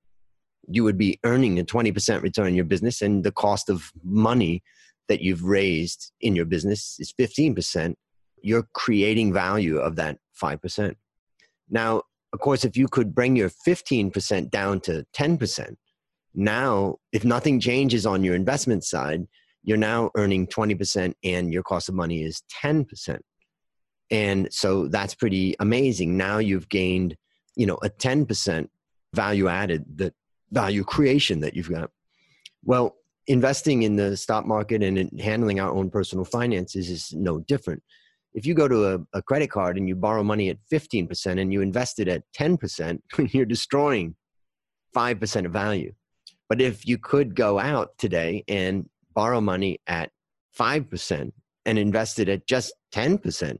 You 0.69 0.82
would 0.82 0.98
be 0.98 1.20
earning 1.25 1.60
a 1.60 1.64
20% 1.64 2.22
return 2.22 2.46
on 2.46 2.55
your 2.55 2.64
business 2.64 3.00
and 3.00 3.22
the 3.22 3.32
cost 3.32 3.70
of 3.70 3.93
money 4.02 4.62
that 5.08 5.20
you've 5.20 5.44
raised 5.44 6.12
in 6.20 6.37
your 6.37 6.44
business 6.44 6.96
is 6.99 7.12
15%, 7.19 7.94
you're 8.43 8.66
creating 8.75 9.32
value 9.32 9.78
of 9.78 9.96
that 9.96 10.19
5%. 10.40 10.94
Now, 11.70 12.02
of 12.32 12.40
course, 12.40 12.64
if 12.64 12.76
you 12.76 12.88
could 12.88 13.14
bring 13.14 13.37
your 13.37 13.50
15% 13.50 14.50
down 14.50 14.81
to 14.81 15.04
10%, 15.14 15.76
now 16.34 16.96
if 17.12 17.25
nothing 17.25 17.60
changes 17.60 18.06
on 18.06 18.25
your 18.25 18.34
investment 18.34 18.84
side, 18.84 19.26
you're 19.62 19.76
now 19.76 20.10
earning 20.16 20.46
20% 20.46 21.14
and 21.22 21.52
your 21.52 21.62
cost 21.62 21.88
of 21.88 21.94
money 21.94 22.22
is 22.22 22.43
10%. 22.62 23.20
And 24.10 24.52
so 24.52 24.88
that's 24.88 25.14
pretty 25.14 25.55
amazing. 25.60 26.16
Now 26.16 26.38
you've 26.38 26.69
gained, 26.69 27.16
you 27.55 27.66
know, 27.66 27.78
a 27.82 27.88
10% 27.88 28.69
value 29.14 29.48
added, 29.48 29.84
the 29.94 30.12
value 30.50 30.84
creation 30.84 31.40
that 31.40 31.55
you've 31.55 31.70
got. 31.70 31.91
Well, 32.65 32.96
investing 33.26 33.82
in 33.82 33.96
the 33.96 34.17
stock 34.17 34.46
market 34.46 34.82
and 34.82 35.20
handling 35.20 35.60
our 35.60 35.70
own 35.70 35.91
personal 35.91 36.24
finances 36.24 36.91
is 36.91 37.12
no 37.12 37.41
different. 37.41 37.82
If 38.34 38.46
you 38.46 38.55
go 38.55 38.67
to 38.67 38.94
a, 38.94 39.19
a 39.19 39.22
credit 39.22 39.50
card 39.50 39.76
and 39.76 39.88
you 39.88 39.94
borrow 39.94 40.22
money 40.22 40.48
at 40.48 40.58
15% 40.72 41.41
and 41.41 41.52
you 41.52 41.60
invest 41.60 41.98
it 41.98 42.08
at 42.08 42.22
10%, 42.36 42.98
you're 43.32 43.44
destroying 43.44 44.17
5% 44.96 45.46
of 45.46 45.52
value. 45.52 45.93
But 46.48 46.60
if 46.60 46.86
you 46.86 46.98
could 46.98 47.34
go 47.34 47.58
out 47.58 47.96
today 47.98 48.44
and 48.48 48.88
borrow 49.14 49.41
money 49.41 49.81
at 49.86 50.10
5% 50.58 51.32
and 51.64 51.79
invest 51.79 52.19
it 52.19 52.29
at 52.29 52.46
just 52.46 52.74
10%, 52.94 53.58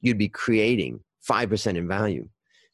you'd 0.00 0.18
be 0.18 0.28
creating 0.28 1.00
5% 1.28 1.76
in 1.76 1.88
value. 1.88 2.28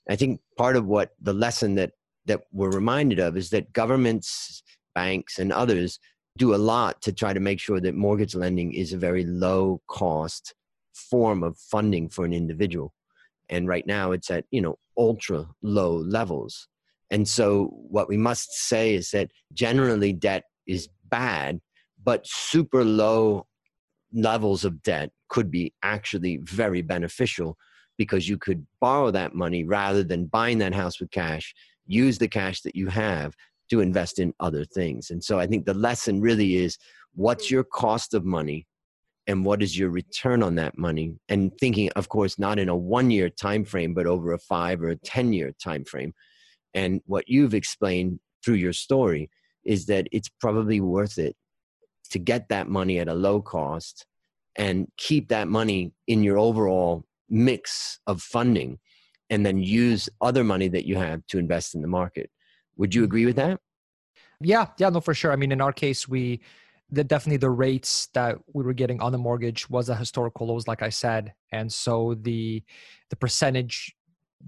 I 0.08 0.16
think 0.16 0.40
part 0.56 0.76
of 0.76 0.86
what 0.86 1.10
the 1.20 1.32
lesson 1.32 1.76
that, 1.76 1.92
that 2.26 2.42
we're 2.52 2.70
reminded 2.70 3.20
of 3.20 3.36
is 3.36 3.50
that 3.50 3.72
governments, 3.72 4.62
banks, 4.94 5.38
and 5.38 5.52
others 5.52 5.98
do 6.38 6.54
a 6.54 6.56
lot 6.56 7.00
to 7.02 7.12
try 7.12 7.32
to 7.32 7.40
make 7.40 7.60
sure 7.60 7.80
that 7.80 7.94
mortgage 7.94 8.34
lending 8.34 8.72
is 8.72 8.92
a 8.92 8.98
very 8.98 9.24
low 9.24 9.80
cost 9.86 10.54
form 10.94 11.42
of 11.42 11.58
funding 11.58 12.08
for 12.08 12.24
an 12.24 12.32
individual. 12.32 12.92
And 13.48 13.68
right 13.68 13.86
now 13.86 14.12
it's 14.12 14.30
at 14.30 14.44
you 14.50 14.60
know 14.60 14.78
ultra 14.96 15.46
low 15.62 15.96
levels. 15.96 16.68
And 17.10 17.28
so 17.28 17.66
what 17.66 18.08
we 18.08 18.16
must 18.16 18.52
say 18.52 18.94
is 18.94 19.10
that 19.10 19.30
generally 19.52 20.12
debt 20.12 20.44
is 20.66 20.88
bad 21.10 21.60
but 22.04 22.26
super 22.26 22.84
low 22.84 23.46
levels 24.12 24.64
of 24.64 24.82
debt 24.82 25.10
could 25.28 25.50
be 25.50 25.72
actually 25.82 26.38
very 26.38 26.82
beneficial 26.82 27.56
because 27.96 28.28
you 28.28 28.36
could 28.36 28.66
borrow 28.80 29.10
that 29.10 29.34
money 29.34 29.64
rather 29.64 30.02
than 30.02 30.26
buying 30.26 30.58
that 30.58 30.74
house 30.74 31.00
with 31.00 31.10
cash 31.10 31.54
use 31.86 32.18
the 32.18 32.28
cash 32.28 32.62
that 32.62 32.76
you 32.76 32.88
have 32.88 33.34
to 33.72 33.80
invest 33.80 34.18
in 34.18 34.34
other 34.38 34.66
things. 34.66 35.10
And 35.10 35.24
so 35.24 35.40
I 35.40 35.46
think 35.46 35.64
the 35.64 35.72
lesson 35.72 36.20
really 36.20 36.56
is 36.56 36.76
what's 37.14 37.50
your 37.50 37.64
cost 37.64 38.12
of 38.12 38.22
money 38.22 38.66
and 39.26 39.46
what 39.46 39.62
is 39.62 39.78
your 39.78 39.88
return 39.88 40.42
on 40.42 40.56
that 40.56 40.76
money 40.76 41.14
and 41.30 41.50
thinking 41.58 41.88
of 41.96 42.10
course 42.10 42.38
not 42.38 42.58
in 42.58 42.68
a 42.68 42.76
one 42.76 43.10
year 43.10 43.30
time 43.30 43.64
frame 43.64 43.94
but 43.94 44.06
over 44.06 44.34
a 44.34 44.38
5 44.38 44.82
or 44.82 44.90
a 44.90 44.96
10 44.96 45.32
year 45.32 45.52
time 45.52 45.86
frame. 45.86 46.12
And 46.74 47.00
what 47.06 47.24
you've 47.28 47.54
explained 47.54 48.20
through 48.44 48.56
your 48.56 48.74
story 48.74 49.30
is 49.64 49.86
that 49.86 50.06
it's 50.12 50.28
probably 50.28 50.82
worth 50.82 51.16
it 51.16 51.34
to 52.10 52.18
get 52.18 52.50
that 52.50 52.68
money 52.68 52.98
at 52.98 53.08
a 53.08 53.14
low 53.14 53.40
cost 53.40 54.04
and 54.56 54.86
keep 54.98 55.28
that 55.28 55.48
money 55.48 55.92
in 56.06 56.22
your 56.22 56.36
overall 56.36 57.06
mix 57.30 58.00
of 58.06 58.20
funding 58.20 58.78
and 59.30 59.46
then 59.46 59.56
use 59.56 60.10
other 60.20 60.44
money 60.44 60.68
that 60.68 60.84
you 60.84 60.96
have 60.96 61.26
to 61.28 61.38
invest 61.38 61.74
in 61.74 61.80
the 61.80 61.88
market. 61.88 62.28
Would 62.76 62.94
you 62.94 63.04
agree 63.04 63.26
with 63.26 63.36
that? 63.36 63.60
Yeah, 64.40 64.66
yeah, 64.78 64.88
no, 64.88 65.00
for 65.00 65.14
sure. 65.14 65.32
I 65.32 65.36
mean, 65.36 65.52
in 65.52 65.60
our 65.60 65.72
case, 65.72 66.08
we 66.08 66.40
the 66.90 67.02
definitely 67.02 67.38
the 67.38 67.50
rates 67.50 68.08
that 68.12 68.36
we 68.52 68.62
were 68.62 68.74
getting 68.74 69.00
on 69.00 69.12
the 69.12 69.18
mortgage 69.18 69.68
was 69.70 69.88
a 69.88 69.94
historical 69.94 70.46
lows, 70.46 70.68
like 70.68 70.82
I 70.82 70.90
said, 70.90 71.32
and 71.50 71.72
so 71.72 72.14
the 72.20 72.62
the 73.10 73.16
percentage 73.16 73.94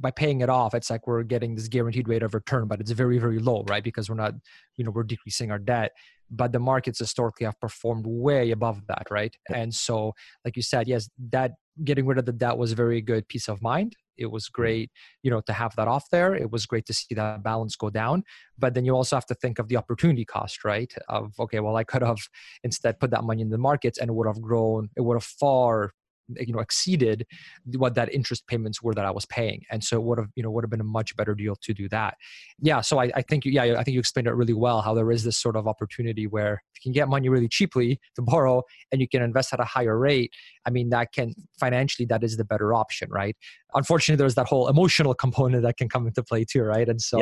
by 0.00 0.10
paying 0.10 0.40
it 0.40 0.48
off, 0.48 0.74
it's 0.74 0.90
like 0.90 1.06
we're 1.06 1.22
getting 1.22 1.54
this 1.54 1.68
guaranteed 1.68 2.08
rate 2.08 2.22
of 2.22 2.34
return, 2.34 2.66
but 2.66 2.80
it's 2.80 2.90
very, 2.90 3.18
very 3.18 3.38
low, 3.38 3.64
right? 3.68 3.84
Because 3.84 4.08
we're 4.08 4.16
not, 4.16 4.34
you 4.76 4.84
know, 4.84 4.90
we're 4.90 5.04
decreasing 5.04 5.50
our 5.50 5.58
debt. 5.58 5.92
But 6.30 6.52
the 6.52 6.58
markets 6.58 6.98
historically 6.98 7.44
have 7.44 7.60
performed 7.60 8.04
way 8.06 8.50
above 8.50 8.86
that, 8.88 9.06
right? 9.10 9.36
And 9.54 9.72
so, 9.72 10.14
like 10.44 10.56
you 10.56 10.62
said, 10.62 10.88
yes, 10.88 11.08
that 11.30 11.52
getting 11.84 12.06
rid 12.06 12.18
of 12.18 12.24
the 12.24 12.32
debt 12.32 12.56
was 12.56 12.72
a 12.72 12.74
very 12.74 13.00
good 13.00 13.28
peace 13.28 13.48
of 13.48 13.62
mind 13.62 13.94
it 14.16 14.26
was 14.26 14.44
mm-hmm. 14.44 14.62
great 14.62 14.90
you 15.22 15.30
know 15.30 15.40
to 15.42 15.52
have 15.52 15.74
that 15.76 15.88
off 15.88 16.10
there. 16.10 16.34
It 16.34 16.50
was 16.50 16.66
great 16.66 16.86
to 16.86 16.94
see 16.94 17.14
that 17.14 17.42
balance 17.42 17.76
go 17.76 17.90
down. 17.90 18.24
But 18.58 18.74
then 18.74 18.84
you 18.84 18.94
also 18.94 19.16
have 19.16 19.26
to 19.26 19.34
think 19.34 19.58
of 19.58 19.68
the 19.68 19.76
opportunity 19.76 20.24
cost 20.24 20.64
right? 20.64 20.92
Of 21.08 21.32
okay 21.38 21.60
well 21.60 21.76
i 21.76 21.84
could 21.84 22.02
have 22.02 22.18
instead 22.62 23.00
put 23.00 23.10
that 23.10 23.24
money 23.24 23.42
in 23.42 23.50
the 23.50 23.58
markets 23.58 23.98
and 23.98 24.08
it 24.10 24.14
would 24.14 24.26
have 24.26 24.40
grown 24.40 24.90
it 24.96 25.02
would 25.02 25.16
have 25.16 25.24
far 25.24 25.92
you 26.28 26.52
know 26.52 26.60
exceeded 26.60 27.26
what 27.76 27.94
that 27.94 28.12
interest 28.12 28.46
payments 28.46 28.82
were 28.82 28.94
that 28.94 29.04
I 29.04 29.10
was 29.10 29.26
paying, 29.26 29.62
and 29.70 29.82
so 29.82 29.96
it 29.96 30.02
would 30.02 30.18
have 30.18 30.28
you 30.36 30.42
know 30.42 30.50
would 30.50 30.64
have 30.64 30.70
been 30.70 30.80
a 30.80 30.84
much 30.84 31.16
better 31.16 31.34
deal 31.34 31.56
to 31.62 31.74
do 31.74 31.88
that. 31.90 32.16
Yeah, 32.60 32.80
so 32.80 32.98
I, 32.98 33.10
I 33.14 33.22
think 33.22 33.44
you, 33.44 33.52
yeah 33.52 33.78
I 33.78 33.82
think 33.82 33.94
you 33.94 34.00
explained 34.00 34.28
it 34.28 34.34
really 34.34 34.52
well 34.52 34.80
how 34.80 34.94
there 34.94 35.10
is 35.10 35.24
this 35.24 35.36
sort 35.36 35.56
of 35.56 35.66
opportunity 35.66 36.26
where 36.26 36.62
you 36.74 36.80
can 36.82 36.92
get 36.92 37.08
money 37.08 37.28
really 37.28 37.48
cheaply 37.48 38.00
to 38.16 38.22
borrow 38.22 38.62
and 38.92 39.00
you 39.00 39.08
can 39.08 39.22
invest 39.22 39.52
at 39.52 39.60
a 39.60 39.64
higher 39.64 39.98
rate. 39.98 40.32
I 40.66 40.70
mean 40.70 40.90
that 40.90 41.12
can 41.12 41.34
financially 41.58 42.06
that 42.06 42.24
is 42.24 42.36
the 42.36 42.44
better 42.44 42.74
option, 42.74 43.10
right? 43.10 43.36
Unfortunately, 43.74 44.18
there's 44.18 44.34
that 44.36 44.46
whole 44.46 44.68
emotional 44.68 45.14
component 45.24 45.62
that 45.62 45.76
can 45.76 45.88
come 45.88 46.06
into 46.06 46.22
play 46.22 46.44
too, 46.44 46.62
right? 46.62 46.88
And 46.88 47.00
so 47.00 47.18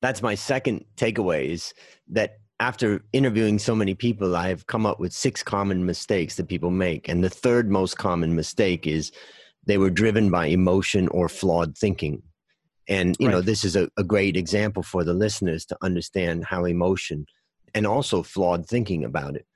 that's 0.00 0.22
my 0.22 0.34
second 0.34 0.84
takeaway 0.96 1.46
is 1.46 1.74
that 2.08 2.38
after 2.60 3.02
interviewing 3.14 3.58
so 3.58 3.74
many 3.74 3.94
people, 3.94 4.36
I've 4.36 4.66
come 4.66 4.84
up 4.84 5.00
with 5.00 5.14
six 5.14 5.42
common 5.42 5.86
mistakes 5.86 6.36
that 6.36 6.48
people 6.48 6.70
make. 6.70 7.08
And 7.08 7.24
the 7.24 7.30
third 7.30 7.70
most 7.70 7.96
common 7.96 8.36
mistake 8.36 8.86
is 8.86 9.10
they 9.66 9.78
were 9.78 9.90
driven 9.90 10.30
by 10.30 10.46
emotion 10.46 11.08
or 11.08 11.30
flawed 11.30 11.76
thinking. 11.76 12.22
And, 12.86 13.16
you 13.18 13.28
right. 13.28 13.32
know, 13.32 13.40
this 13.40 13.64
is 13.64 13.76
a, 13.76 13.88
a 13.96 14.04
great 14.04 14.36
example 14.36 14.82
for 14.82 15.04
the 15.04 15.14
listeners 15.14 15.64
to 15.66 15.76
understand 15.82 16.44
how 16.44 16.66
emotion 16.66 17.24
and 17.74 17.86
also 17.86 18.22
flawed 18.22 18.66
thinking 18.66 19.04
about 19.04 19.36
it. 19.36 19.46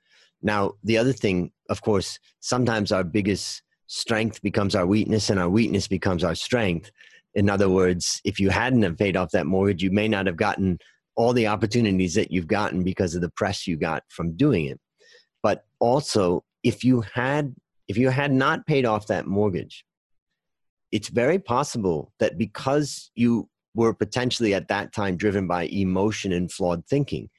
Now, 0.41 0.73
the 0.83 0.97
other 0.97 1.13
thing, 1.13 1.51
of 1.69 1.81
course, 1.81 2.17
sometimes 2.39 2.91
our 2.91 3.03
biggest 3.03 3.61
strength 3.87 4.41
becomes 4.41 4.73
our 4.73 4.87
weakness 4.87 5.29
and 5.29 5.39
our 5.39 5.49
weakness 5.49 5.87
becomes 5.87 6.23
our 6.23 6.35
strength. 6.35 6.91
In 7.35 7.49
other 7.51 7.69
words, 7.69 8.19
if 8.23 8.39
you 8.39 8.49
hadn't 8.49 8.81
have 8.81 8.97
paid 8.97 9.15
off 9.15 9.31
that 9.31 9.45
mortgage, 9.45 9.83
you 9.83 9.91
may 9.91 10.07
not 10.07 10.25
have 10.25 10.37
gotten 10.37 10.79
all 11.15 11.33
the 11.33 11.47
opportunities 11.47 12.13
that 12.15 12.31
you've 12.31 12.47
gotten 12.47 12.83
because 12.83 13.15
of 13.15 13.21
the 13.21 13.29
press 13.29 13.67
you 13.67 13.77
got 13.77 14.03
from 14.09 14.35
doing 14.35 14.65
it. 14.65 14.79
But 15.41 15.65
also 15.79 16.43
if 16.63 16.83
you 16.83 17.01
had 17.01 17.55
if 17.87 17.97
you 17.97 18.09
had 18.09 18.31
not 18.31 18.65
paid 18.65 18.85
off 18.85 19.07
that 19.07 19.27
mortgage 19.27 19.85
it's 20.91 21.09
very 21.09 21.37
possible 21.37 22.11
that 22.19 22.37
because 22.37 23.11
you 23.15 23.47
were 23.75 23.93
potentially 23.93 24.53
at 24.53 24.67
that 24.69 24.93
time 24.93 25.17
driven 25.17 25.47
by 25.47 25.63
emotion 25.65 26.31
and 26.31 26.51
flawed 26.51 26.85
thinking 26.87 27.29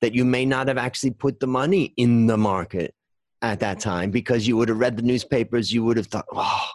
that 0.00 0.14
you 0.14 0.24
may 0.24 0.44
not 0.44 0.68
have 0.68 0.76
actually 0.76 1.10
put 1.10 1.40
the 1.40 1.46
money 1.46 1.94
in 1.96 2.26
the 2.26 2.36
market 2.36 2.94
at 3.40 3.60
that 3.60 3.78
time 3.80 4.10
because 4.10 4.46
you 4.46 4.56
would 4.56 4.68
have 4.68 4.78
read 4.78 4.96
the 4.96 5.02
newspapers 5.02 5.72
you 5.72 5.84
would 5.84 5.96
have 5.96 6.06
thought 6.08 6.26
oh 6.32 6.68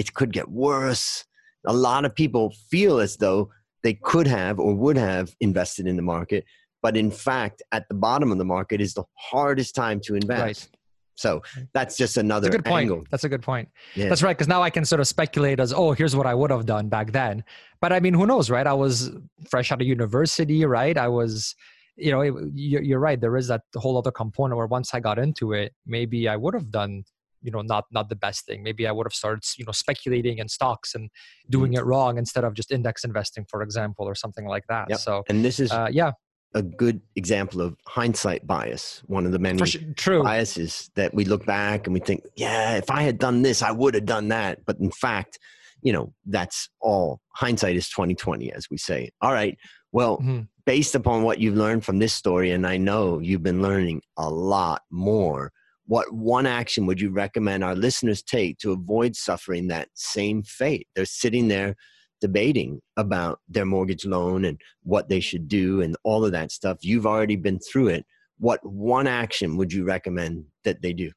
it 0.00 0.14
could 0.14 0.32
get 0.32 0.48
worse. 0.48 1.26
A 1.66 1.72
lot 1.74 2.06
of 2.06 2.14
people 2.14 2.54
feel 2.70 3.00
as 3.00 3.18
though 3.18 3.50
they 3.82 3.94
could 3.94 4.26
have 4.26 4.58
or 4.58 4.74
would 4.74 4.96
have 4.96 5.34
invested 5.40 5.86
in 5.86 5.96
the 5.96 6.02
market. 6.02 6.44
But 6.82 6.96
in 6.96 7.10
fact, 7.10 7.62
at 7.72 7.88
the 7.88 7.94
bottom 7.94 8.32
of 8.32 8.38
the 8.38 8.44
market 8.44 8.80
is 8.80 8.94
the 8.94 9.04
hardest 9.14 9.74
time 9.74 10.00
to 10.04 10.14
invest. 10.14 10.68
Right. 10.70 10.76
So 11.14 11.42
that's 11.74 11.98
just 11.98 12.16
another 12.16 12.48
that's 12.48 12.54
a 12.54 12.62
good 12.62 12.72
angle. 12.72 12.96
point. 12.98 13.10
That's 13.10 13.24
a 13.24 13.28
good 13.28 13.42
point. 13.42 13.68
Yeah. 13.94 14.08
That's 14.08 14.22
right. 14.22 14.34
Because 14.34 14.48
now 14.48 14.62
I 14.62 14.70
can 14.70 14.86
sort 14.86 15.00
of 15.00 15.06
speculate 15.06 15.60
as, 15.60 15.72
oh, 15.72 15.92
here's 15.92 16.16
what 16.16 16.26
I 16.26 16.34
would 16.34 16.50
have 16.50 16.64
done 16.64 16.88
back 16.88 17.12
then. 17.12 17.44
But 17.82 17.92
I 17.92 18.00
mean, 18.00 18.14
who 18.14 18.26
knows, 18.26 18.48
right? 18.48 18.66
I 18.66 18.72
was 18.72 19.10
fresh 19.50 19.70
out 19.70 19.82
of 19.82 19.86
university, 19.86 20.64
right? 20.64 20.96
I 20.96 21.08
was, 21.08 21.54
you 21.96 22.10
know, 22.10 22.22
you're 22.54 23.00
right. 23.00 23.20
There 23.20 23.36
is 23.36 23.48
that 23.48 23.60
whole 23.76 23.98
other 23.98 24.10
component 24.10 24.56
where 24.56 24.66
once 24.66 24.94
I 24.94 25.00
got 25.00 25.18
into 25.18 25.52
it, 25.52 25.74
maybe 25.84 26.26
I 26.26 26.36
would 26.36 26.54
have 26.54 26.70
done 26.70 27.04
you 27.42 27.50
know 27.50 27.62
not 27.62 27.84
not 27.90 28.08
the 28.08 28.16
best 28.16 28.46
thing 28.46 28.62
maybe 28.62 28.86
i 28.86 28.92
would 28.92 29.06
have 29.06 29.12
started 29.12 29.42
you 29.56 29.64
know 29.64 29.72
speculating 29.72 30.38
in 30.38 30.48
stocks 30.48 30.94
and 30.94 31.10
doing 31.48 31.72
mm-hmm. 31.72 31.80
it 31.80 31.84
wrong 31.84 32.18
instead 32.18 32.44
of 32.44 32.54
just 32.54 32.70
index 32.70 33.04
investing 33.04 33.44
for 33.48 33.62
example 33.62 34.06
or 34.06 34.14
something 34.14 34.46
like 34.46 34.64
that 34.68 34.86
yep. 34.88 34.98
so 34.98 35.22
and 35.28 35.44
this 35.44 35.60
is 35.60 35.70
uh, 35.72 35.88
yeah 35.90 36.12
a 36.54 36.62
good 36.62 37.00
example 37.14 37.60
of 37.60 37.76
hindsight 37.86 38.46
bias 38.46 39.02
one 39.06 39.24
of 39.24 39.32
the 39.32 39.38
many 39.38 39.64
sure, 39.64 39.80
true. 39.96 40.22
biases 40.22 40.90
that 40.96 41.14
we 41.14 41.24
look 41.24 41.46
back 41.46 41.86
and 41.86 41.94
we 41.94 42.00
think 42.00 42.22
yeah 42.36 42.76
if 42.76 42.90
i 42.90 43.02
had 43.02 43.18
done 43.18 43.42
this 43.42 43.62
i 43.62 43.70
would 43.70 43.94
have 43.94 44.06
done 44.06 44.28
that 44.28 44.64
but 44.64 44.78
in 44.80 44.90
fact 44.90 45.38
you 45.82 45.92
know 45.92 46.12
that's 46.26 46.68
all 46.80 47.20
hindsight 47.34 47.76
is 47.76 47.88
2020 47.88 48.52
as 48.52 48.68
we 48.70 48.76
say 48.76 49.08
all 49.20 49.32
right 49.32 49.56
well 49.92 50.18
mm-hmm. 50.18 50.40
based 50.66 50.94
upon 50.94 51.22
what 51.22 51.38
you've 51.38 51.56
learned 51.56 51.84
from 51.84 51.98
this 51.98 52.12
story 52.12 52.50
and 52.50 52.66
i 52.66 52.76
know 52.76 53.20
you've 53.20 53.42
been 53.42 53.62
learning 53.62 54.02
a 54.16 54.28
lot 54.28 54.82
more 54.90 55.52
what 55.90 56.12
one 56.12 56.46
action 56.46 56.86
would 56.86 57.00
you 57.00 57.10
recommend 57.10 57.64
our 57.64 57.74
listeners 57.74 58.22
take 58.22 58.58
to 58.58 58.70
avoid 58.70 59.16
suffering 59.16 59.66
that 59.66 59.88
same 59.94 60.40
fate? 60.40 60.86
They're 60.94 61.04
sitting 61.04 61.48
there 61.48 61.74
debating 62.20 62.80
about 62.96 63.40
their 63.48 63.66
mortgage 63.66 64.04
loan 64.04 64.44
and 64.44 64.60
what 64.84 65.08
they 65.08 65.18
should 65.18 65.48
do 65.48 65.80
and 65.80 65.96
all 66.04 66.24
of 66.24 66.30
that 66.30 66.52
stuff. 66.52 66.78
You've 66.82 67.08
already 67.08 67.34
been 67.34 67.58
through 67.58 67.88
it. 67.88 68.06
What 68.38 68.64
one 68.64 69.08
action 69.08 69.56
would 69.56 69.72
you 69.72 69.82
recommend 69.82 70.44
that 70.62 70.80
they 70.80 70.92
do? 70.92 71.10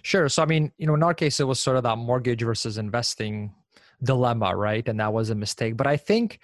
Sure. 0.00 0.30
So, 0.30 0.44
I 0.44 0.46
mean, 0.46 0.72
you 0.78 0.86
know, 0.86 0.94
in 0.94 1.02
our 1.02 1.12
case, 1.12 1.38
it 1.38 1.44
was 1.44 1.60
sort 1.60 1.76
of 1.76 1.82
that 1.82 1.98
mortgage 1.98 2.40
versus 2.40 2.78
investing 2.78 3.52
dilemma, 4.02 4.56
right? 4.56 4.88
And 4.88 4.98
that 4.98 5.12
was 5.12 5.28
a 5.28 5.34
mistake. 5.34 5.76
But 5.76 5.86
I 5.86 5.98
think 5.98 6.40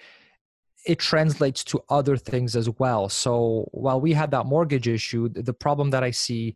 it 0.85 0.99
translates 0.99 1.63
to 1.63 1.81
other 1.89 2.17
things 2.17 2.55
as 2.55 2.69
well. 2.77 3.09
So, 3.09 3.67
while 3.71 3.99
we 3.99 4.13
had 4.13 4.29
that 4.29 4.45
mortgage 4.45 4.87
issue, 4.87 5.27
the 5.27 5.55
problem 5.55 5.89
that 5.89 6.03
I 6.03 6.11
see 6.11 6.55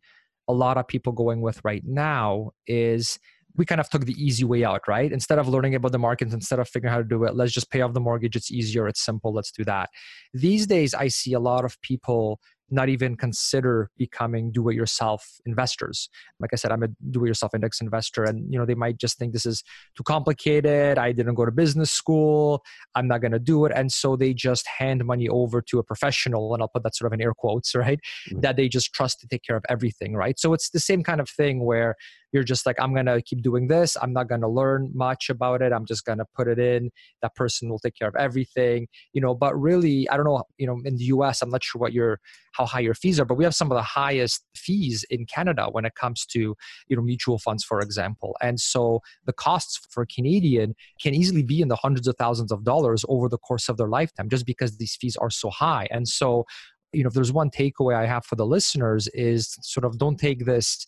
a 0.52 0.54
lot 0.54 0.78
of 0.78 0.88
people 0.88 1.14
going 1.14 1.42
with 1.42 1.60
right 1.64 1.84
now 1.86 2.52
is 2.68 3.18
we 3.56 3.66
kind 3.66 3.82
of 3.82 3.90
took 3.90 4.06
the 4.06 4.14
easy 4.14 4.44
way 4.44 4.64
out, 4.64 4.88
right? 4.88 5.12
Instead 5.12 5.40
of 5.40 5.48
learning 5.48 5.76
about 5.76 5.92
the 5.92 6.00
markets, 6.00 6.34
instead 6.34 6.60
of 6.60 6.70
figuring 6.70 6.92
out 6.92 6.96
how 6.96 7.02
to 7.02 7.08
do 7.08 7.24
it, 7.24 7.36
let's 7.36 7.52
just 7.52 7.70
pay 7.70 7.82
off 7.82 7.94
the 7.94 8.00
mortgage. 8.00 8.36
It's 8.36 8.52
easier, 8.52 8.88
it's 8.88 9.02
simple, 9.02 9.34
let's 9.34 9.52
do 9.52 9.64
that. 9.66 9.90
These 10.34 10.68
days, 10.68 10.94
I 10.94 11.08
see 11.08 11.34
a 11.34 11.40
lot 11.40 11.66
of 11.66 11.82
people 11.82 12.40
not 12.72 12.90
even 12.90 13.16
consider 13.16 13.90
becoming 13.98 14.52
do-it-yourself 14.52 15.40
investors. 15.46 16.10
Like 16.40 16.52
I 16.54 16.56
said, 16.56 16.72
I'm 16.72 16.84
a 16.84 16.88
do-it-yourself 17.10 17.54
index 17.54 17.82
investor, 17.82 18.24
and 18.24 18.52
you 18.52 18.58
know 18.58 18.66
they 18.66 18.76
might 18.76 18.98
just 18.98 19.18
think 19.18 19.34
this 19.34 19.46
is 19.46 19.64
too 19.96 20.04
complicated. 20.04 20.98
I 20.98 21.12
didn't 21.12 21.36
go 21.36 21.46
to 21.46 21.52
business 21.52 21.92
school. 21.92 22.64
I'm 22.96 23.08
not 23.08 23.22
going 23.22 23.34
to 23.34 23.40
do 23.40 23.66
it, 23.66 23.72
and 23.76 23.92
so 23.92 24.16
they 24.16 24.34
just 24.34 24.68
hand 24.68 25.06
money 25.06 25.28
over 25.28 25.62
to 25.62 25.80
a 25.80 25.84
professional, 25.84 26.54
and 26.54 26.62
I'll 26.62 26.70
put 26.70 26.84
that 26.84 26.96
sort 26.96 27.08
of 27.08 27.14
in 27.14 27.22
air 27.22 27.34
quotes, 27.34 27.76
right? 27.86 28.00
Mm-hmm. 28.30 28.42
That 28.42 28.56
they 28.56 28.70
just 28.70 28.94
trust 28.94 29.20
to 29.22 29.28
take 29.28 29.44
care 29.44 29.58
of 29.58 29.64
everything, 29.70 30.16
right? 30.16 30.40
So 30.40 30.54
it's 30.54 30.70
the 30.70 30.80
same 30.80 31.04
kind 31.04 31.20
of 31.20 31.30
thing 31.30 31.66
where 31.66 31.96
you're 32.32 32.44
just 32.44 32.66
like 32.66 32.78
i'm 32.80 32.94
to 33.06 33.22
keep 33.22 33.42
doing 33.42 33.68
this. 33.68 33.98
I'm 34.02 34.14
not 34.14 34.30
to 34.42 34.48
learn 34.48 34.92
much 34.94 35.30
about 35.30 35.62
it. 35.62 35.74
I'm 35.74 35.86
just 35.86 36.06
to 36.20 36.26
put 36.36 36.48
it 36.48 36.60
in. 36.60 36.92
That 37.22 37.36
person 37.36 37.70
will 37.70 37.80
take 37.80 37.96
care 37.96 38.08
of 38.08 38.16
everything. 38.16 38.88
You 39.14 39.22
know 39.22 39.36
but 39.36 39.60
really 39.60 40.10
i 40.10 40.16
don't 40.16 40.26
know 40.26 40.44
you 40.58 40.68
know 40.68 40.80
in 40.86 40.98
the 40.98 41.06
us 41.06 41.42
i'm 41.42 41.50
not 41.50 41.64
sure 41.64 41.80
what 41.80 41.94
your 41.94 42.20
how 42.54 42.66
high 42.66 42.80
your 42.80 42.94
fees 42.94 43.20
are 43.20 43.26
but 43.26 43.36
we 43.36 43.44
have 43.44 43.56
some 43.56 43.72
of 43.72 43.76
the 43.76 43.82
highest 43.82 44.44
fees 44.56 45.06
in 45.10 45.26
canada 45.26 45.68
when 45.72 45.86
it 45.86 45.96
comes 45.96 46.26
to 46.26 46.56
you 46.88 46.96
know 46.96 47.02
mutual 47.02 47.40
funds 47.40 47.64
for 47.64 47.80
example. 47.82 48.36
And 48.42 48.60
so 48.60 49.02
the 49.26 49.34
costs 49.34 49.80
for 49.90 50.06
canadian 50.06 50.76
can 51.02 51.14
easily 51.14 51.44
be 51.44 51.62
in 51.62 51.68
the 51.68 51.76
hundreds 51.76 52.08
of 52.08 52.16
thousands 52.18 52.52
of 52.52 52.64
dollars 52.64 53.04
over 53.08 53.30
the 53.30 53.38
course 53.38 53.70
of 53.70 53.78
their 53.78 53.88
lifetime 53.88 54.30
just 54.30 54.46
because 54.46 54.78
these 54.78 54.96
fees 55.00 55.16
are 55.18 55.30
so 55.30 55.50
high. 55.50 55.88
And 55.92 56.08
so 56.08 56.46
you 56.94 57.04
know 57.04 57.08
if 57.08 57.14
there's 57.14 57.32
one 57.32 57.50
takeaway 57.50 57.96
i 57.96 58.06
have 58.06 58.26
for 58.26 58.36
the 58.36 58.46
listeners 58.46 59.08
is 59.14 59.58
sort 59.62 59.86
of 59.86 59.98
don't 59.98 60.18
take 60.18 60.46
this 60.46 60.86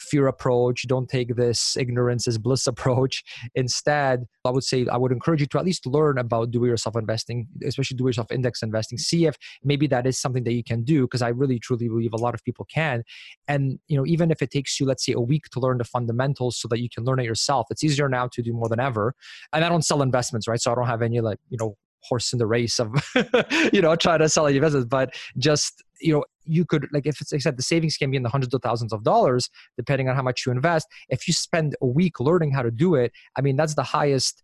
fear 0.00 0.26
approach. 0.26 0.86
Don't 0.86 1.08
take 1.08 1.36
this 1.36 1.76
ignorance 1.76 2.26
is 2.26 2.38
bliss 2.38 2.66
approach. 2.66 3.22
Instead, 3.54 4.24
I 4.44 4.50
would 4.50 4.64
say 4.64 4.86
I 4.90 4.96
would 4.96 5.12
encourage 5.12 5.40
you 5.40 5.46
to 5.46 5.58
at 5.58 5.64
least 5.64 5.86
learn 5.86 6.18
about 6.18 6.50
do 6.50 6.64
yourself 6.64 6.96
investing, 6.96 7.46
especially 7.64 7.96
do 7.96 8.06
yourself 8.06 8.30
index 8.30 8.62
investing. 8.62 8.98
See 8.98 9.26
if 9.26 9.36
maybe 9.62 9.86
that 9.88 10.06
is 10.06 10.18
something 10.18 10.44
that 10.44 10.52
you 10.52 10.64
can 10.64 10.82
do 10.82 11.02
because 11.02 11.22
I 11.22 11.28
really 11.28 11.58
truly 11.58 11.88
believe 11.88 12.12
a 12.12 12.16
lot 12.16 12.34
of 12.34 12.42
people 12.44 12.66
can. 12.72 13.02
And 13.48 13.78
you 13.88 13.96
know, 13.96 14.06
even 14.06 14.30
if 14.30 14.42
it 14.42 14.50
takes 14.50 14.80
you, 14.80 14.86
let's 14.86 15.04
say, 15.04 15.12
a 15.12 15.20
week 15.20 15.44
to 15.52 15.60
learn 15.60 15.78
the 15.78 15.84
fundamentals 15.84 16.58
so 16.58 16.68
that 16.68 16.80
you 16.80 16.88
can 16.88 17.04
learn 17.04 17.20
it 17.20 17.24
yourself, 17.24 17.66
it's 17.70 17.84
easier 17.84 18.08
now 18.08 18.28
to 18.32 18.42
do 18.42 18.52
more 18.52 18.68
than 18.68 18.80
ever. 18.80 19.14
And 19.52 19.64
I 19.64 19.68
don't 19.68 19.84
sell 19.84 20.02
investments, 20.02 20.48
right? 20.48 20.60
So 20.60 20.72
I 20.72 20.74
don't 20.74 20.86
have 20.86 21.02
any 21.02 21.20
like 21.20 21.38
you 21.48 21.58
know 21.58 21.76
horse 22.02 22.32
in 22.32 22.38
the 22.38 22.46
race 22.46 22.78
of 22.78 22.90
you 23.72 23.82
know 23.82 23.94
trying 23.94 24.20
to 24.20 24.28
sell 24.28 24.46
business 24.46 24.84
but 24.84 25.14
just 25.36 25.84
you 26.00 26.12
know 26.12 26.24
you 26.44 26.64
could 26.64 26.86
like 26.92 27.06
if 27.06 27.20
it's 27.20 27.42
said 27.42 27.56
the 27.56 27.62
savings 27.62 27.96
can 27.96 28.10
be 28.10 28.16
in 28.16 28.22
the 28.22 28.28
hundreds 28.28 28.54
of 28.54 28.62
thousands 28.62 28.92
of 28.92 29.02
dollars 29.02 29.48
depending 29.76 30.08
on 30.08 30.16
how 30.16 30.22
much 30.22 30.44
you 30.46 30.52
invest. 30.52 30.86
If 31.08 31.26
you 31.28 31.34
spend 31.34 31.76
a 31.80 31.86
week 31.86 32.20
learning 32.20 32.52
how 32.52 32.62
to 32.62 32.70
do 32.70 32.94
it 32.94 33.12
i 33.36 33.40
mean 33.40 33.56
that's 33.56 33.74
the 33.74 33.82
highest 33.82 34.42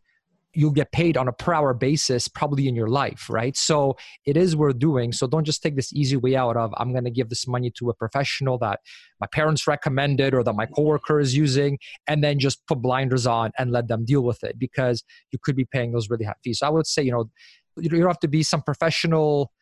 you'll 0.56 0.70
get 0.70 0.90
paid 0.90 1.18
on 1.18 1.28
a 1.28 1.32
per 1.32 1.52
hour 1.52 1.74
basis 1.74 2.28
probably 2.28 2.66
in 2.66 2.74
your 2.74 2.88
life 2.88 3.28
right? 3.28 3.56
So 3.56 3.96
it 4.24 4.38
is 4.38 4.56
worth 4.56 4.78
doing. 4.78 5.12
So 5.12 5.26
don't 5.26 5.44
just 5.44 5.62
take 5.62 5.76
this 5.76 5.92
easy 5.92 6.16
way 6.16 6.34
out 6.34 6.56
of 6.56 6.72
i'm 6.78 6.92
going 6.92 7.04
to 7.04 7.10
give 7.10 7.28
this 7.28 7.46
money 7.46 7.70
to 7.78 7.90
a 7.90 7.94
professional 7.94 8.58
that 8.58 8.80
my 9.20 9.26
parents 9.26 9.66
recommended 9.66 10.34
or 10.34 10.42
that 10.42 10.54
my 10.54 10.66
coworker 10.66 11.20
is 11.20 11.36
using 11.36 11.78
and 12.06 12.24
then 12.24 12.38
just 12.38 12.66
put 12.66 12.80
blinders 12.80 13.26
on 13.26 13.50
and 13.58 13.70
let 13.70 13.88
them 13.88 14.04
deal 14.04 14.22
with 14.22 14.42
it 14.44 14.58
because 14.58 15.04
you 15.30 15.38
could 15.42 15.56
be 15.56 15.64
paying 15.64 15.92
those 15.92 16.08
really 16.10 16.24
high 16.24 16.34
fees. 16.42 16.60
So 16.60 16.66
i 16.66 16.70
would 16.70 16.86
say 16.86 17.02
you 17.02 17.12
know 17.12 17.30
you 17.78 17.88
don't 17.90 18.06
have 18.06 18.20
to 18.20 18.28
be 18.28 18.42
some 18.42 18.62
professional 18.62 19.52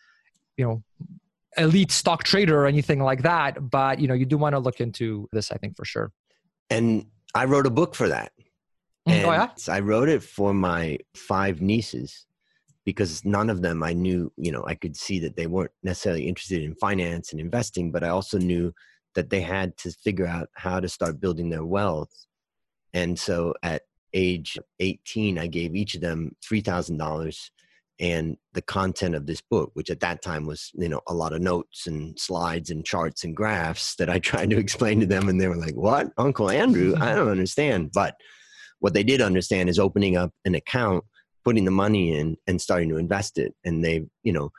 you 0.56 0.64
know 0.64 0.82
elite 1.56 1.92
stock 1.92 2.25
trader 2.25 2.61
or 2.61 2.66
anything 2.66 3.00
like 3.00 3.23
that 3.23 3.70
but 3.70 3.99
you 3.99 4.08
know 4.08 4.14
you 4.14 4.26
do 4.26 4.37
want 4.37 4.54
to 4.54 4.58
look 4.58 4.80
into 4.80 5.28
this 5.32 5.52
i 5.52 5.56
think 5.56 5.76
for 5.76 5.84
sure 5.84 6.11
and 6.70 7.06
i 7.34 7.44
wrote 7.44 7.66
a 7.66 7.70
book 7.70 7.94
for 7.94 8.08
that 8.08 8.32
Mm, 9.08 9.12
and 9.12 9.26
oh, 9.26 9.32
yeah? 9.32 9.49
I 9.68 9.80
wrote 9.80 10.08
it 10.08 10.23
for 10.23 10.54
my 10.54 10.99
five 11.14 11.61
nieces 11.61 12.26
because 12.84 13.25
none 13.25 13.50
of 13.50 13.62
them 13.62 13.82
I 13.82 13.92
knew, 13.92 14.32
you 14.37 14.52
know, 14.52 14.64
I 14.66 14.75
could 14.75 14.96
see 14.96 15.18
that 15.20 15.37
they 15.37 15.46
weren't 15.46 15.70
necessarily 15.82 16.26
interested 16.26 16.62
in 16.62 16.75
finance 16.75 17.32
and 17.32 17.40
investing, 17.40 17.90
but 17.90 18.04
I 18.04 18.08
also 18.08 18.38
knew 18.38 18.73
that 19.14 19.30
they 19.30 19.40
had 19.40 19.76
to 19.78 19.90
figure 19.90 20.26
out 20.26 20.49
how 20.54 20.80
to 20.80 20.88
start 20.88 21.20
building 21.20 21.49
their 21.49 21.64
wealth. 21.64 22.12
And 22.92 23.18
so 23.18 23.54
at 23.62 23.82
age 24.12 24.58
18, 24.80 25.38
I 25.38 25.46
gave 25.46 25.75
each 25.75 25.94
of 25.94 26.00
them 26.00 26.37
$3,000 26.44 27.50
and 28.00 28.36
the 28.54 28.62
content 28.62 29.14
of 29.14 29.26
this 29.26 29.40
book, 29.40 29.70
which 29.74 29.90
at 29.90 30.00
that 30.00 30.20
time 30.22 30.46
was, 30.46 30.70
you 30.74 30.88
know, 30.88 31.00
a 31.06 31.14
lot 31.14 31.32
of 31.32 31.40
notes 31.40 31.86
and 31.86 32.18
slides 32.18 32.70
and 32.70 32.84
charts 32.84 33.24
and 33.24 33.36
graphs 33.36 33.94
that 33.96 34.10
I 34.10 34.18
tried 34.20 34.50
to 34.50 34.58
explain 34.58 35.00
to 35.00 35.06
them. 35.06 35.28
And 35.28 35.40
they 35.40 35.48
were 35.48 35.56
like, 35.56 35.76
what? 35.76 36.08
Uncle 36.18 36.50
Andrew? 36.50 36.94
I 37.00 37.14
don't 37.14 37.28
understand. 37.28 37.92
But 37.92 38.16
what 38.80 38.94
they 38.94 39.04
did 39.04 39.20
understand 39.20 39.68
is 39.68 39.78
opening 39.78 40.16
up 40.16 40.32
an 40.44 40.54
account, 40.54 41.04
putting 41.44 41.64
the 41.64 41.70
money 41.70 42.18
in, 42.18 42.36
and 42.46 42.60
starting 42.60 42.88
to 42.88 42.96
invest 42.96 43.38
it. 43.38 43.54
And 43.64 43.84
they, 43.84 44.04
you 44.22 44.32
know, 44.32 44.50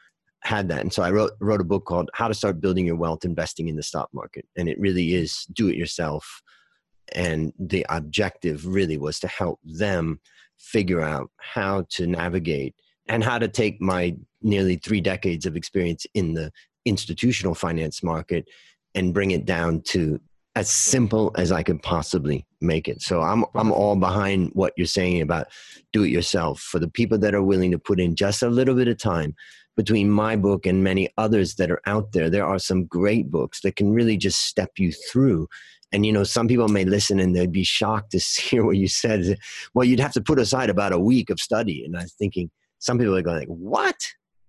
had 0.41 0.69
that. 0.69 0.81
And 0.81 0.93
so 0.93 1.03
I 1.03 1.11
wrote 1.11 1.31
wrote 1.41 1.61
a 1.61 1.65
book 1.65 1.85
called 1.85 2.09
How 2.13 2.27
to 2.27 2.33
Start 2.33 2.61
Building 2.61 2.85
Your 2.85 2.95
Wealth 2.95 3.25
Investing 3.25 3.67
in 3.67 3.75
the 3.75 3.83
Stock 3.83 4.09
Market. 4.13 4.45
And 4.55 4.69
it 4.69 4.79
really 4.79 5.13
is 5.15 5.45
do 5.53 5.67
it 5.67 5.75
yourself. 5.75 6.41
And 7.13 7.51
the 7.59 7.85
objective 7.89 8.65
really 8.65 8.97
was 8.97 9.19
to 9.19 9.27
help 9.27 9.59
them 9.63 10.21
figure 10.57 11.01
out 11.01 11.29
how 11.37 11.85
to 11.89 12.07
navigate 12.07 12.75
and 13.07 13.23
how 13.23 13.39
to 13.39 13.47
take 13.47 13.81
my 13.81 14.15
nearly 14.41 14.75
three 14.77 15.01
decades 15.01 15.45
of 15.45 15.55
experience 15.55 16.05
in 16.13 16.33
the 16.33 16.51
institutional 16.85 17.55
finance 17.55 18.03
market 18.03 18.47
and 18.93 19.13
bring 19.13 19.31
it 19.31 19.45
down 19.45 19.81
to 19.81 20.19
as 20.55 20.69
simple 20.69 21.31
as 21.35 21.51
I 21.51 21.63
could 21.63 21.81
possibly 21.83 22.45
make 22.61 22.87
it. 22.87 23.01
So 23.01 23.21
I'm 23.21 23.43
I'm 23.55 23.71
all 23.71 23.95
behind 23.95 24.51
what 24.53 24.73
you're 24.77 24.87
saying 24.87 25.21
about 25.21 25.47
do 25.91 26.03
it 26.03 26.09
yourself 26.09 26.61
for 26.61 26.79
the 26.79 26.87
people 26.87 27.17
that 27.19 27.35
are 27.35 27.43
willing 27.43 27.71
to 27.71 27.79
put 27.79 27.99
in 27.99 28.15
just 28.15 28.41
a 28.41 28.49
little 28.49 28.75
bit 28.75 28.87
of 28.87 28.97
time 28.97 29.35
between 29.75 30.09
my 30.09 30.37
book 30.37 30.65
and 30.65 30.83
many 30.83 31.09
others 31.17 31.55
that 31.55 31.69
are 31.69 31.81
out 31.85 32.13
there. 32.13 32.29
There 32.29 32.45
are 32.45 32.59
some 32.59 32.85
great 32.85 33.29
books 33.29 33.61
that 33.61 33.75
can 33.75 33.91
really 33.91 34.15
just 34.15 34.45
step 34.45 34.71
you 34.77 34.93
through. 34.93 35.47
And 35.91 36.05
you 36.05 36.13
know, 36.13 36.23
some 36.23 36.47
people 36.47 36.69
may 36.69 36.85
listen 36.85 37.19
and 37.19 37.35
they'd 37.35 37.51
be 37.51 37.63
shocked 37.63 38.11
to 38.11 38.17
hear 38.41 38.63
what 38.63 38.77
you 38.77 38.87
said. 38.87 39.37
Well, 39.73 39.85
you'd 39.85 39.99
have 39.99 40.13
to 40.13 40.21
put 40.21 40.39
aside 40.39 40.69
about 40.69 40.93
a 40.93 40.99
week 40.99 41.29
of 41.29 41.39
study. 41.39 41.83
And 41.83 41.97
I 41.97 42.03
was 42.03 42.13
thinking, 42.13 42.49
some 42.85 42.97
people 42.97 43.15
are 43.15 43.21
going 43.21 43.39
like, 43.39 43.47
"What?" 43.47 43.99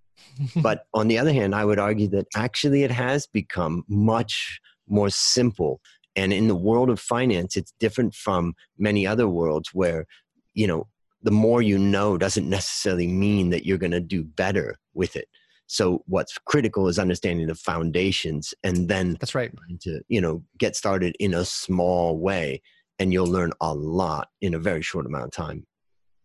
but 0.57 0.85
on 0.95 1.09
the 1.09 1.19
other 1.19 1.33
hand, 1.33 1.55
I 1.55 1.65
would 1.65 1.79
argue 1.79 2.09
that 2.09 2.27
actually 2.37 2.83
it 2.83 2.91
has 2.91 3.27
become 3.27 3.85
much 3.89 4.61
more 4.89 5.11
simple 5.11 5.81
and 6.17 6.33
in 6.33 6.49
the 6.49 6.57
world 6.57 6.89
of 6.89 6.99
finance, 6.99 7.57
it's 7.57 7.75
different 7.79 8.15
from 8.15 8.55
many 8.79 9.07
other 9.07 9.29
worlds 9.29 9.71
where, 9.75 10.07
you 10.55 10.67
know, 10.67 10.89
the 11.23 11.31
more 11.31 11.61
you 11.61 11.79
know 11.79 12.17
doesn't 12.17 12.49
necessarily 12.49 13.07
mean 13.07 13.51
that 13.51 13.67
you're 13.67 13.79
going 13.79 13.91
to 13.93 14.01
do 14.01 14.25
better 14.25 14.77
with 14.95 15.15
it. 15.15 15.29
So 15.67 16.03
what's 16.07 16.39
critical 16.47 16.89
is 16.89 16.99
understanding 16.99 17.49
the 17.49 17.55
foundations 17.55 18.55
and 18.63 18.89
then 18.89 19.17
that's 19.21 19.35
right 19.35 19.53
to, 19.81 20.01
you 20.09 20.21
know, 20.21 20.43
get 20.59 20.77
started 20.77 21.17
in 21.19 21.35
a 21.35 21.45
small 21.45 22.19
way 22.19 22.63
and 22.99 23.13
you'll 23.13 23.27
learn 23.27 23.53
a 23.61 23.75
lot 23.75 24.29
in 24.41 24.55
a 24.55 24.59
very 24.59 24.81
short 24.81 25.07
amount 25.07 25.25
of 25.25 25.33
time. 25.33 25.67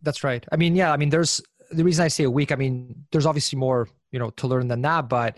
That's 0.03 0.23
right. 0.23 0.45
I 0.51 0.57
mean, 0.57 0.75
yeah, 0.75 0.93
I 0.93 0.97
mean, 0.97 1.09
there's 1.09 1.41
the 1.71 1.83
reason 1.83 2.05
I 2.05 2.09
say 2.09 2.23
a 2.23 2.31
week, 2.31 2.51
I 2.51 2.55
mean, 2.55 3.05
there's 3.11 3.25
obviously 3.25 3.57
more, 3.57 3.87
you 4.11 4.19
know, 4.19 4.29
to 4.31 4.47
learn 4.47 4.67
than 4.67 4.81
that, 4.81 5.09
but 5.09 5.37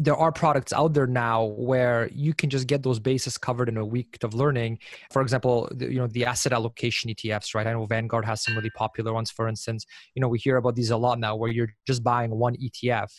there 0.00 0.16
are 0.16 0.32
products 0.32 0.72
out 0.72 0.94
there 0.94 1.06
now 1.06 1.44
where 1.44 2.08
you 2.14 2.32
can 2.32 2.48
just 2.48 2.66
get 2.66 2.82
those 2.82 2.98
bases 2.98 3.36
covered 3.36 3.68
in 3.68 3.76
a 3.76 3.84
week 3.84 4.16
of 4.22 4.32
learning. 4.32 4.78
For 5.12 5.20
example, 5.20 5.68
the, 5.72 5.92
you 5.92 5.98
know 5.98 6.06
the 6.06 6.24
asset 6.24 6.54
allocation 6.54 7.10
ETFs, 7.10 7.54
right? 7.54 7.66
I 7.66 7.72
know 7.74 7.84
Vanguard 7.84 8.24
has 8.24 8.42
some 8.42 8.56
really 8.56 8.70
popular 8.70 9.12
ones. 9.12 9.30
For 9.30 9.46
instance, 9.46 9.84
you 10.14 10.22
know 10.22 10.28
we 10.28 10.38
hear 10.38 10.56
about 10.56 10.74
these 10.74 10.90
a 10.90 10.96
lot 10.96 11.20
now, 11.20 11.36
where 11.36 11.50
you're 11.50 11.74
just 11.86 12.02
buying 12.02 12.30
one 12.30 12.56
ETF 12.56 13.10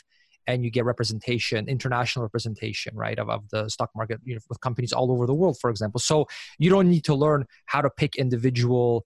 and 0.48 0.64
you 0.64 0.72
get 0.72 0.86
representation, 0.86 1.68
international 1.70 2.24
representation, 2.24 2.96
right, 2.96 3.20
of, 3.20 3.30
of 3.30 3.48
the 3.50 3.70
stock 3.70 3.92
market 3.96 4.20
you 4.24 4.34
know, 4.34 4.42
with 4.50 4.60
companies 4.62 4.92
all 4.92 5.12
over 5.12 5.28
the 5.28 5.36
world, 5.36 5.58
for 5.62 5.70
example. 5.70 6.00
So 6.00 6.28
you 6.58 6.72
don't 6.72 6.90
need 6.90 7.04
to 7.06 7.14
learn 7.14 7.46
how 7.66 7.82
to 7.82 7.92
pick 7.92 8.16
individual 8.16 9.06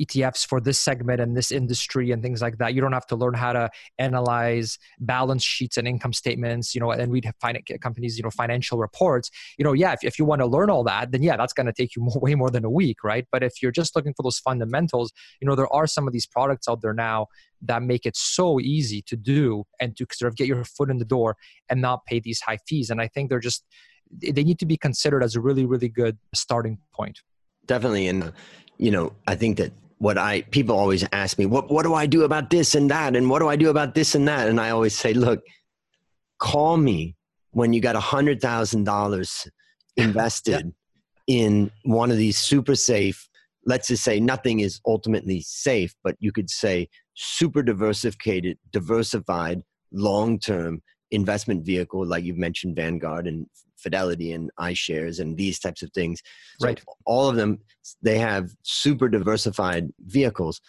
ETFs 0.00 0.46
for 0.46 0.60
this 0.60 0.78
segment 0.78 1.20
and 1.20 1.36
this 1.36 1.50
industry 1.50 2.10
and 2.10 2.22
things 2.22 2.42
like 2.42 2.58
that. 2.58 2.74
You 2.74 2.80
don't 2.80 2.92
have 2.92 3.06
to 3.08 3.16
learn 3.16 3.34
how 3.34 3.52
to 3.52 3.70
analyze 3.98 4.78
balance 5.00 5.44
sheets 5.44 5.76
and 5.76 5.86
income 5.86 6.12
statements, 6.12 6.74
you 6.74 6.80
know, 6.80 6.90
and 6.90 7.10
we'd 7.10 7.30
find 7.40 7.58
companies, 7.80 8.16
you 8.16 8.24
know, 8.24 8.30
financial 8.30 8.78
reports. 8.78 9.30
You 9.58 9.64
know, 9.64 9.72
yeah, 9.72 9.92
if, 9.92 10.02
if 10.02 10.18
you 10.18 10.24
want 10.24 10.40
to 10.40 10.46
learn 10.46 10.70
all 10.70 10.84
that, 10.84 11.12
then 11.12 11.22
yeah, 11.22 11.36
that's 11.36 11.52
going 11.52 11.66
to 11.66 11.72
take 11.72 11.96
you 11.96 12.02
more, 12.04 12.18
way 12.20 12.34
more 12.34 12.50
than 12.50 12.64
a 12.64 12.70
week, 12.70 13.04
right? 13.04 13.26
But 13.30 13.42
if 13.42 13.62
you're 13.62 13.72
just 13.72 13.94
looking 13.94 14.14
for 14.14 14.22
those 14.22 14.38
fundamentals, 14.38 15.12
you 15.40 15.48
know, 15.48 15.54
there 15.54 15.72
are 15.72 15.86
some 15.86 16.06
of 16.06 16.12
these 16.12 16.26
products 16.26 16.68
out 16.68 16.82
there 16.82 16.94
now 16.94 17.26
that 17.62 17.82
make 17.82 18.04
it 18.04 18.16
so 18.16 18.60
easy 18.60 19.02
to 19.02 19.16
do 19.16 19.64
and 19.80 19.96
to 19.96 20.06
sort 20.12 20.28
of 20.28 20.36
get 20.36 20.46
your 20.46 20.64
foot 20.64 20.90
in 20.90 20.98
the 20.98 21.04
door 21.04 21.36
and 21.68 21.80
not 21.80 22.04
pay 22.04 22.20
these 22.20 22.40
high 22.40 22.58
fees. 22.68 22.90
And 22.90 23.00
I 23.00 23.08
think 23.08 23.30
they're 23.30 23.40
just, 23.40 23.64
they 24.10 24.44
need 24.44 24.58
to 24.58 24.66
be 24.66 24.76
considered 24.76 25.22
as 25.22 25.34
a 25.34 25.40
really, 25.40 25.64
really 25.64 25.88
good 25.88 26.18
starting 26.34 26.78
point. 26.92 27.20
Definitely. 27.66 28.08
And, 28.08 28.32
you 28.76 28.90
know, 28.90 29.14
I 29.26 29.34
think 29.34 29.56
that 29.56 29.72
what 29.98 30.18
I 30.18 30.42
people 30.42 30.76
always 30.76 31.06
ask 31.12 31.38
me, 31.38 31.46
what 31.46 31.70
what 31.70 31.84
do 31.84 31.94
I 31.94 32.06
do 32.06 32.24
about 32.24 32.50
this 32.50 32.74
and 32.74 32.90
that, 32.90 33.16
and 33.16 33.28
what 33.30 33.40
do 33.40 33.48
I 33.48 33.56
do 33.56 33.70
about 33.70 33.94
this 33.94 34.14
and 34.14 34.26
that, 34.28 34.48
and 34.48 34.60
I 34.60 34.70
always 34.70 34.96
say, 34.96 35.12
look, 35.14 35.42
call 36.38 36.76
me 36.76 37.16
when 37.52 37.72
you 37.72 37.80
got 37.80 37.96
a 37.96 38.00
hundred 38.00 38.40
thousand 38.40 38.84
dollars 38.84 39.46
invested 39.96 40.72
yeah. 41.26 41.36
in 41.36 41.70
one 41.84 42.10
of 42.10 42.16
these 42.16 42.38
super 42.38 42.74
safe. 42.74 43.28
Let's 43.66 43.88
just 43.88 44.04
say 44.04 44.20
nothing 44.20 44.60
is 44.60 44.80
ultimately 44.86 45.40
safe, 45.40 45.94
but 46.02 46.16
you 46.18 46.32
could 46.32 46.50
say 46.50 46.88
super 47.14 47.62
diversified, 47.62 48.58
diversified, 48.72 49.62
long 49.92 50.38
term 50.38 50.82
investment 51.10 51.64
vehicle, 51.64 52.04
like 52.04 52.24
you've 52.24 52.36
mentioned, 52.36 52.76
Vanguard 52.76 53.26
and 53.26 53.46
Fidelity 53.84 54.32
and 54.32 54.50
iShares 54.58 55.20
and 55.20 55.36
these 55.36 55.58
types 55.60 55.82
of 55.82 55.92
things. 55.92 56.22
So 56.58 56.68
right. 56.68 56.82
All 57.04 57.28
of 57.28 57.36
them, 57.36 57.60
they 58.02 58.18
have 58.18 58.50
super 58.62 59.08
diversified 59.08 59.92
vehicles. 60.00 60.60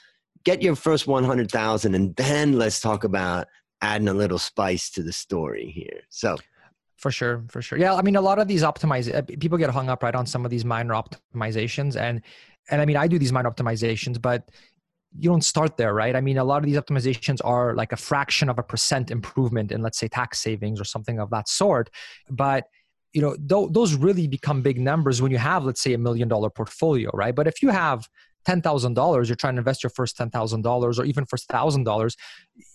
Get 0.43 0.61
your 0.61 0.75
first 0.75 1.07
100,000 1.07 1.95
and 1.95 2.15
then 2.15 2.53
let's 2.53 2.79
talk 2.79 3.03
about 3.03 3.47
adding 3.81 4.07
a 4.07 4.13
little 4.13 4.37
spice 4.37 4.91
to 4.91 5.01
the 5.01 5.13
story 5.13 5.71
here. 5.73 6.01
So 6.09 6.37
for 6.97 7.11
sure 7.11 7.43
for 7.49 7.61
sure 7.61 7.77
yeah 7.77 7.93
i 7.93 8.01
mean 8.01 8.15
a 8.15 8.21
lot 8.21 8.39
of 8.39 8.47
these 8.47 8.63
optimize 8.63 9.13
uh, 9.13 9.21
people 9.21 9.57
get 9.57 9.69
hung 9.69 9.89
up 9.89 10.01
right 10.01 10.15
on 10.15 10.25
some 10.25 10.45
of 10.45 10.49
these 10.49 10.63
minor 10.63 10.93
optimizations 10.93 11.99
and 11.99 12.21
and 12.71 12.81
i 12.81 12.85
mean 12.85 12.95
i 12.95 13.05
do 13.05 13.19
these 13.19 13.33
minor 13.33 13.51
optimizations 13.51 14.19
but 14.19 14.49
you 15.17 15.29
don't 15.29 15.43
start 15.43 15.77
there, 15.77 15.93
right? 15.93 16.15
I 16.15 16.21
mean, 16.21 16.37
a 16.37 16.43
lot 16.43 16.57
of 16.57 16.65
these 16.65 16.77
optimizations 16.77 17.39
are 17.43 17.73
like 17.73 17.91
a 17.91 17.97
fraction 17.97 18.49
of 18.49 18.59
a 18.59 18.63
percent 18.63 19.11
improvement 19.11 19.71
in, 19.71 19.81
let's 19.81 19.97
say, 19.97 20.07
tax 20.07 20.39
savings 20.39 20.79
or 20.79 20.83
something 20.83 21.19
of 21.19 21.29
that 21.29 21.47
sort. 21.47 21.89
But 22.29 22.65
you 23.15 23.21
know, 23.21 23.33
th- 23.35 23.71
those 23.71 23.95
really 23.95 24.27
become 24.27 24.61
big 24.61 24.77
numbers 24.77 25.21
when 25.21 25.31
you 25.31 25.37
have, 25.37 25.63
let's 25.63 25.81
say, 25.81 25.93
a 25.93 25.97
million 25.97 26.27
dollar 26.27 26.49
portfolio, 26.49 27.09
right? 27.13 27.33
But 27.33 27.47
if 27.47 27.63
you 27.63 27.69
have 27.69 28.09
$10,000, 28.45 29.27
you're 29.27 29.35
trying 29.37 29.55
to 29.55 29.59
invest 29.59 29.83
your 29.83 29.89
first 29.89 30.17
$10,000 30.17 30.99
or 30.99 31.05
even 31.05 31.25
first 31.25 31.47
$1,000, 31.47 32.15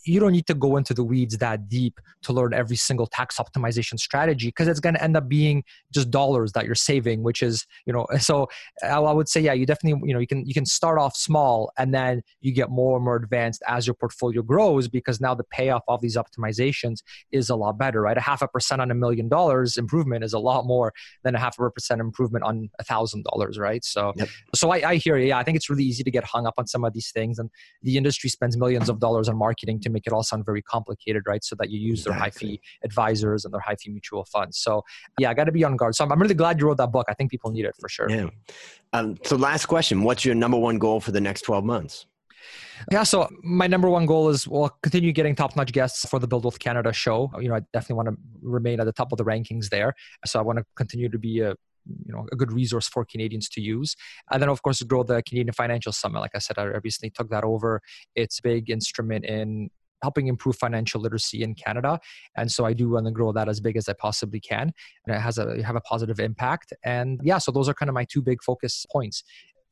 you 0.05 0.21
don't 0.21 0.33
need 0.33 0.47
to 0.47 0.55
go 0.55 0.77
into 0.77 0.95
the 0.95 1.05
weeds 1.05 1.39
that 1.39 1.69
deep 1.69 2.01
to 2.23 2.33
learn 2.33 2.53
every 2.53 2.77
single 2.77 3.07
tax 3.07 3.39
optimization 3.39 3.99
strategy 3.99 4.49
because 4.49 4.69
it's 4.69 4.81
going 4.81 4.95
to 4.95 5.03
end 5.03 5.17
up 5.17 5.29
being 5.29 5.65
just 5.93 6.11
dollars 6.11 6.53
that 6.53 6.65
you're 6.67 6.75
saving 6.75 7.23
which 7.23 7.43
is 7.43 7.67
you 7.87 7.93
know 7.93 8.07
so 8.19 8.49
I, 8.83 8.99
would 8.99 9.29
say 9.29 9.41
yeah 9.41 9.53
you 9.53 9.67
definitely 9.67 10.01
you 10.07 10.15
know 10.15 10.21
you 10.21 10.27
can 10.27 10.45
you 10.47 10.55
can 10.55 10.67
start 10.67 10.99
off 10.99 11.17
small 11.17 11.73
and 11.79 11.95
then 11.95 12.23
you 12.41 12.53
get 12.53 12.71
more 12.71 12.97
and 12.97 13.05
more 13.05 13.17
advanced 13.17 13.63
as 13.67 13.87
your 13.87 13.95
portfolio 13.95 14.43
grows 14.43 14.89
because 14.89 15.21
now 15.21 15.35
the 15.35 15.45
payoff 15.45 15.83
of 15.89 16.01
these 16.01 16.17
optimizations 16.17 17.03
is 17.33 17.49
a 17.51 17.57
lot 17.57 17.79
better 17.79 18.03
right? 18.03 18.17
A 18.17 18.21
half 18.21 18.43
a 18.43 18.49
percent 18.49 18.81
on 18.81 18.91
a 18.91 18.95
million 18.95 19.29
dollars 19.29 19.77
improvement 19.77 20.25
is 20.25 20.33
a 20.33 20.39
lot 20.39 20.67
more 20.67 20.93
than 21.23 21.35
a 21.35 21.39
half 21.39 21.59
a 21.59 21.71
percent 21.71 22.01
improvement 22.01 22.45
on 22.45 22.71
a 22.79 22.85
thousand 22.85 23.25
dollars 23.25 23.59
right? 23.59 23.85
So 23.85 24.13
yep. 24.17 24.29
so 24.55 24.71
I, 24.71 24.91
I 24.91 24.97
hear 24.97 25.17
you. 25.17 25.29
Yeah 25.29 25.39
i 25.39 25.45
think 25.45 25.57
it's 25.57 25.71
really 25.71 25.85
easy 25.85 26.03
to 26.03 26.11
get 26.11 26.25
hung 26.25 26.47
up 26.47 26.55
on 26.59 26.67
some 26.67 26.85
of 26.85 26.93
these 26.93 27.11
things 27.13 27.39
and 27.39 27.51
the 27.83 27.97
industry 27.97 28.29
spends 28.31 28.57
millions 28.57 28.89
of 28.89 28.99
dollars 28.99 29.29
on 29.29 29.37
marketing 29.37 29.70
to 29.81 29.91
make 29.91 30.07
it 30.07 30.13
all 30.13 30.23
sound 30.23 30.45
very 30.45 30.63
complicated, 30.63 31.23
right? 31.27 31.45
So 31.45 31.55
that 31.59 31.71
you 31.71 31.79
use 31.79 32.01
exactly. 32.01 32.13
their 32.13 32.21
high 32.21 32.31
fee 32.31 32.61
advisors 32.83 33.45
and 33.45 33.55
their 33.55 33.61
high 33.61 33.77
fee 33.77 33.91
mutual 33.91 34.25
funds. 34.25 34.59
So 34.59 34.83
yeah, 35.19 35.31
I 35.31 35.35
got 35.35 35.45
to 35.45 35.53
be 35.53 35.63
on 35.65 35.77
guard. 35.77 35.95
So 35.95 36.05
I'm, 36.05 36.13
I'm, 36.13 36.21
really 36.21 36.35
glad 36.35 36.59
you 36.59 36.67
wrote 36.67 36.79
that 36.79 36.93
book. 36.93 37.07
I 37.09 37.15
think 37.15 37.31
people 37.31 37.51
need 37.51 37.65
it 37.65 37.75
for 37.79 37.89
sure. 37.89 38.11
Yeah. 38.11 38.31
Um, 38.93 39.17
so 39.25 39.37
last 39.37 39.67
question: 39.67 40.03
What's 40.03 40.25
your 40.25 40.35
number 40.35 40.57
one 40.57 40.79
goal 40.79 41.01
for 41.01 41.13
the 41.13 41.21
next 41.21 41.43
12 41.43 41.65
months? 41.65 42.07
Yeah, 42.91 43.03
so 43.03 43.29
my 43.43 43.67
number 43.67 43.91
one 43.91 44.07
goal 44.07 44.31
is 44.31 44.49
well 44.49 44.77
continue 44.83 45.13
getting 45.13 45.35
top-notch 45.35 45.73
guests 45.73 46.09
for 46.09 46.19
the 46.19 46.27
Build 46.27 46.45
Wealth 46.45 46.59
Canada 46.59 46.93
show. 46.93 47.31
You 47.39 47.49
know, 47.49 47.57
I 47.57 47.61
definitely 47.73 47.97
want 47.97 48.09
to 48.09 48.17
remain 48.43 48.81
at 48.81 48.87
the 48.87 48.93
top 48.93 49.13
of 49.13 49.19
the 49.19 49.25
rankings 49.25 49.69
there. 49.69 49.95
So 50.25 50.39
I 50.39 50.43
want 50.43 50.59
to 50.59 50.65
continue 50.77 51.09
to 51.09 51.19
be 51.19 51.41
a 51.41 51.55
you 51.87 52.13
know 52.13 52.27
a 52.33 52.37
good 52.37 52.53
resource 52.53 52.89
for 52.89 53.05
Canadians 53.05 53.49
to 53.51 53.61
use. 53.61 53.97
And 54.31 54.43
then 54.43 54.49
of 54.49 54.63
course 54.63 54.83
grow 54.83 55.03
the 55.03 55.23
Canadian 55.23 55.53
Financial 55.53 55.93
Summit. 55.93 56.21
Like 56.21 56.33
I 56.35 56.39
said, 56.39 56.59
I 56.59 56.65
recently 56.85 57.11
took 57.11 57.31
that 57.31 57.45
over. 57.45 57.81
It's 58.15 58.39
a 58.39 58.43
big 58.43 58.71
instrument 58.71 59.25
in 59.25 59.71
helping 60.03 60.29
improve 60.29 60.57
financial 60.57 61.01
literacy 61.01 61.43
in 61.43 61.55
Canada. 61.55 62.01
And 62.37 62.51
so 62.51 62.65
I 62.65 62.73
do 62.73 62.91
want 62.91 63.07
to 63.07 63.13
grow 63.13 63.33
that 63.33 63.49
as 63.49 63.61
big 63.61 63.77
as 63.77 63.89
I 63.89 63.93
possibly 63.93 64.41
can. 64.41 64.73
And 65.07 65.17
it 65.17 65.21
has 65.21 65.39
a 65.39 65.63
have 65.63 65.77
a 65.77 65.81
positive 65.81 66.21
impact. 66.21 66.73
And 66.85 67.21
yeah, 67.23 67.39
so 67.39 67.53
those 67.53 67.69
are 67.69 67.75
kind 67.75 67.89
of 67.89 67.95
my 67.95 68.05
two 68.05 68.23
big 68.23 68.43
focus 68.43 68.87
points 68.91 69.23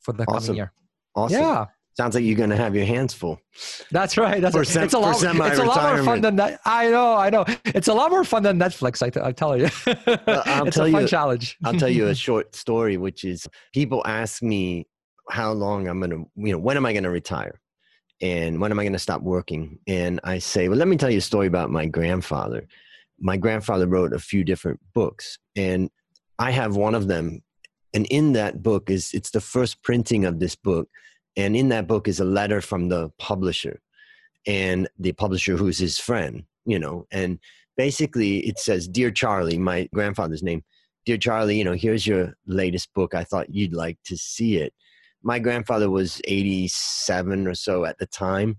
for 0.00 0.12
the 0.12 0.24
awesome. 0.24 0.40
coming 0.40 0.56
year. 0.56 0.72
Awesome. 1.14 1.40
Yeah. 1.40 1.64
Sounds 1.98 2.14
like 2.14 2.22
you're 2.22 2.36
going 2.36 2.50
to 2.50 2.56
have 2.56 2.76
your 2.76 2.84
hands 2.84 3.12
full. 3.12 3.40
That's 3.90 4.16
right. 4.16 4.40
That's 4.40 4.54
sem- 4.70 4.84
it's 4.84 4.94
a 4.94 4.98
lot. 5.00 5.16
It's 5.20 5.58
a 5.58 5.64
lot 5.64 5.96
more 5.96 6.04
fun 6.04 6.20
than 6.20 6.36
that. 6.36 6.60
I 6.64 6.88
know. 6.90 7.14
I 7.14 7.28
know. 7.28 7.44
It's 7.64 7.88
a 7.88 7.92
lot 7.94 8.12
more 8.12 8.22
fun 8.22 8.44
than 8.44 8.56
Netflix. 8.56 9.02
I, 9.02 9.10
t- 9.10 9.20
I 9.20 9.32
tell 9.32 9.56
you. 9.56 9.68
well, 9.84 10.42
I'll 10.46 10.66
it's 10.68 10.76
tell 10.76 10.86
a 10.86 10.92
fun 10.92 11.02
you, 11.02 11.08
challenge. 11.08 11.56
I'll 11.64 11.74
tell 11.74 11.88
you 11.88 12.06
a 12.06 12.14
short 12.26 12.54
story, 12.54 12.98
which 12.98 13.24
is 13.24 13.48
people 13.74 14.00
ask 14.06 14.44
me 14.44 14.86
how 15.28 15.50
long 15.50 15.88
I'm 15.88 15.98
going 15.98 16.10
to, 16.10 16.24
you 16.36 16.52
know, 16.52 16.58
when 16.58 16.76
am 16.76 16.86
I 16.86 16.92
going 16.92 17.02
to 17.02 17.10
retire? 17.10 17.60
and 18.20 18.60
when 18.60 18.70
am 18.70 18.78
I 18.78 18.82
going 18.82 18.92
to 18.92 18.98
stop 18.98 19.22
working? 19.22 19.78
And 19.86 20.20
I 20.24 20.38
say, 20.38 20.68
well, 20.68 20.78
let 20.78 20.88
me 20.88 20.96
tell 20.96 21.10
you 21.10 21.18
a 21.18 21.22
story 21.22 21.46
about 21.46 21.70
my 21.70 21.86
grandfather. 21.86 22.66
My 23.20 23.36
grandfather 23.36 23.86
wrote 23.86 24.12
a 24.12 24.18
few 24.18 24.44
different 24.44 24.80
books, 24.94 25.38
and 25.56 25.90
I 26.38 26.50
have 26.50 26.76
one 26.76 26.94
of 26.94 27.08
them. 27.08 27.42
And 27.94 28.06
in 28.06 28.32
that 28.34 28.62
book 28.62 28.90
is 28.90 29.12
it's 29.14 29.30
the 29.30 29.40
first 29.40 29.82
printing 29.82 30.24
of 30.24 30.40
this 30.40 30.54
book, 30.54 30.88
and 31.38 31.56
in 31.56 31.70
that 31.70 31.86
book 31.86 32.06
is 32.06 32.20
a 32.20 32.24
letter 32.24 32.60
from 32.60 32.90
the 32.90 33.10
publisher, 33.18 33.80
and 34.46 34.88
the 34.98 35.12
publisher 35.12 35.56
who's 35.56 35.78
his 35.78 35.98
friend, 35.98 36.44
you 36.66 36.78
know, 36.78 37.06
and 37.10 37.38
basically 37.78 38.40
it 38.40 38.58
says, 38.58 38.86
"Dear 38.86 39.10
Charlie," 39.10 39.58
my 39.58 39.88
grandfather's 39.94 40.42
name. 40.42 40.62
Dear 41.06 41.16
Charlie, 41.16 41.56
you 41.56 41.64
know, 41.64 41.72
here's 41.72 42.06
your 42.06 42.34
latest 42.46 42.92
book. 42.92 43.14
I 43.14 43.24
thought 43.24 43.54
you'd 43.54 43.72
like 43.72 43.96
to 44.04 44.16
see 44.18 44.58
it 44.58 44.74
my 45.22 45.38
grandfather 45.38 45.90
was 45.90 46.20
87 46.24 47.46
or 47.46 47.54
so 47.54 47.84
at 47.84 47.98
the 47.98 48.06
time 48.06 48.56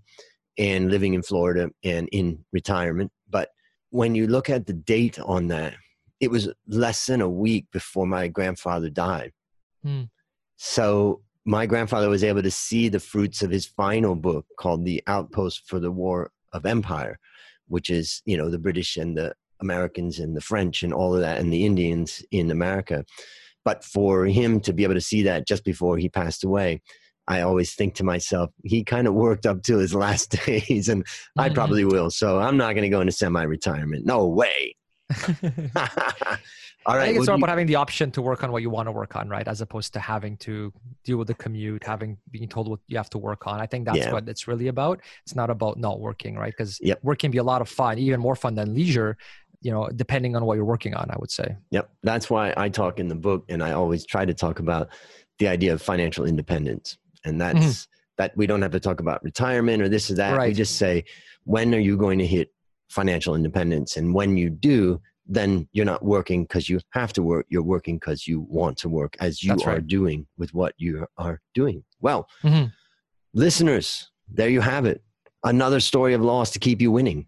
and 0.58 0.90
living 0.90 1.14
in 1.14 1.22
Florida 1.22 1.70
and 1.82 2.08
in 2.12 2.44
retirement. 2.52 3.10
But 3.28 3.50
when 3.90 4.14
you 4.14 4.26
look 4.26 4.50
at 4.50 4.66
the 4.66 4.72
date 4.72 5.18
on 5.18 5.48
that, 5.48 5.74
it 6.20 6.30
was 6.30 6.50
less 6.66 7.06
than 7.06 7.22
a 7.22 7.28
week 7.28 7.66
before 7.72 8.06
my 8.06 8.28
grandfather 8.28 8.90
died. 8.90 9.32
Hmm. 9.82 10.04
So 10.56 11.22
my 11.50 11.66
grandfather 11.66 12.08
was 12.08 12.22
able 12.22 12.42
to 12.42 12.50
see 12.50 12.88
the 12.88 13.00
fruits 13.00 13.42
of 13.42 13.50
his 13.50 13.66
final 13.66 14.14
book 14.14 14.46
called 14.56 14.84
The 14.84 15.02
Outpost 15.08 15.62
for 15.66 15.80
the 15.80 15.90
War 15.90 16.30
of 16.52 16.64
Empire, 16.64 17.18
which 17.66 17.90
is, 17.90 18.22
you 18.24 18.36
know, 18.36 18.48
the 18.48 18.58
British 18.58 18.96
and 18.96 19.16
the 19.16 19.34
Americans 19.60 20.20
and 20.20 20.36
the 20.36 20.40
French 20.40 20.84
and 20.84 20.94
all 20.94 21.12
of 21.12 21.22
that 21.22 21.40
and 21.40 21.52
the 21.52 21.66
Indians 21.66 22.24
in 22.30 22.52
America. 22.52 23.04
But 23.64 23.82
for 23.82 24.26
him 24.26 24.60
to 24.60 24.72
be 24.72 24.84
able 24.84 24.94
to 24.94 25.00
see 25.00 25.22
that 25.22 25.48
just 25.48 25.64
before 25.64 25.98
he 25.98 26.08
passed 26.08 26.44
away, 26.44 26.82
I 27.26 27.40
always 27.40 27.74
think 27.74 27.96
to 27.96 28.04
myself, 28.04 28.50
he 28.62 28.84
kind 28.84 29.08
of 29.08 29.14
worked 29.14 29.44
up 29.44 29.64
to 29.64 29.78
his 29.78 29.92
last 30.06 30.30
days, 30.46 30.88
and 30.88 31.04
mm-hmm. 31.04 31.40
I 31.40 31.48
probably 31.48 31.84
will. 31.84 32.12
So 32.12 32.38
I'm 32.38 32.58
not 32.58 32.74
going 32.74 32.84
to 32.84 32.88
go 32.88 33.00
into 33.00 33.12
semi 33.12 33.42
retirement. 33.42 34.06
No 34.06 34.28
way. 34.28 34.76
All 36.86 36.96
right. 36.96 37.02
I 37.02 37.06
think 37.06 37.18
it's 37.18 37.28
all 37.28 37.36
about 37.36 37.50
having 37.50 37.66
the 37.66 37.74
option 37.74 38.10
to 38.12 38.22
work 38.22 38.42
on 38.42 38.52
what 38.52 38.62
you 38.62 38.70
want 38.70 38.88
to 38.88 38.92
work 38.92 39.14
on, 39.14 39.28
right? 39.28 39.46
As 39.46 39.60
opposed 39.60 39.92
to 39.92 40.00
having 40.00 40.38
to 40.38 40.72
deal 41.04 41.18
with 41.18 41.28
the 41.28 41.34
commute, 41.34 41.84
having 41.84 42.16
being 42.30 42.48
told 42.48 42.68
what 42.68 42.80
you 42.86 42.96
have 42.96 43.10
to 43.10 43.18
work 43.18 43.46
on. 43.46 43.60
I 43.60 43.66
think 43.66 43.84
that's 43.84 43.98
yeah. 43.98 44.12
what 44.12 44.26
it's 44.28 44.48
really 44.48 44.68
about. 44.68 45.00
It's 45.24 45.34
not 45.34 45.50
about 45.50 45.78
not 45.78 46.00
working, 46.00 46.36
right? 46.36 46.52
Because 46.56 46.78
yep. 46.80 46.98
work 47.02 47.18
can 47.18 47.30
be 47.30 47.38
a 47.38 47.42
lot 47.42 47.60
of 47.60 47.68
fun, 47.68 47.98
even 47.98 48.18
more 48.18 48.34
fun 48.34 48.54
than 48.54 48.74
leisure 48.74 49.18
you 49.62 49.70
know 49.70 49.88
depending 49.94 50.34
on 50.36 50.44
what 50.44 50.54
you're 50.54 50.64
working 50.64 50.94
on 50.94 51.10
i 51.10 51.16
would 51.18 51.30
say 51.30 51.56
yep 51.70 51.90
that's 52.02 52.30
why 52.30 52.54
i 52.56 52.68
talk 52.68 52.98
in 52.98 53.08
the 53.08 53.14
book 53.14 53.44
and 53.48 53.62
i 53.62 53.72
always 53.72 54.06
try 54.06 54.24
to 54.24 54.34
talk 54.34 54.58
about 54.58 54.88
the 55.38 55.48
idea 55.48 55.72
of 55.72 55.82
financial 55.82 56.24
independence 56.24 56.98
and 57.24 57.40
that's 57.40 57.58
mm-hmm. 57.58 57.90
that 58.16 58.34
we 58.36 58.46
don't 58.46 58.62
have 58.62 58.70
to 58.70 58.80
talk 58.80 59.00
about 59.00 59.22
retirement 59.22 59.82
or 59.82 59.88
this 59.88 60.10
or 60.10 60.14
that 60.14 60.36
right. 60.36 60.48
we 60.48 60.54
just 60.54 60.76
say 60.76 61.04
when 61.44 61.74
are 61.74 61.78
you 61.78 61.96
going 61.96 62.18
to 62.18 62.26
hit 62.26 62.52
financial 62.88 63.34
independence 63.34 63.96
and 63.96 64.14
when 64.14 64.36
you 64.36 64.48
do 64.48 65.00
then 65.32 65.68
you're 65.72 65.86
not 65.86 66.04
working 66.04 66.42
because 66.42 66.68
you 66.68 66.80
have 66.90 67.12
to 67.12 67.22
work 67.22 67.46
you're 67.48 67.62
working 67.62 67.96
because 67.96 68.26
you 68.26 68.40
want 68.48 68.76
to 68.76 68.88
work 68.88 69.16
as 69.20 69.42
you 69.42 69.50
that's 69.50 69.64
are 69.64 69.74
right. 69.74 69.86
doing 69.86 70.26
with 70.36 70.52
what 70.52 70.74
you 70.76 71.06
are 71.16 71.40
doing 71.54 71.82
well 72.00 72.28
mm-hmm. 72.42 72.66
listeners 73.32 74.10
there 74.28 74.48
you 74.48 74.60
have 74.60 74.84
it 74.86 75.02
another 75.44 75.80
story 75.80 76.12
of 76.14 76.20
loss 76.20 76.50
to 76.50 76.58
keep 76.58 76.80
you 76.80 76.90
winning 76.90 77.26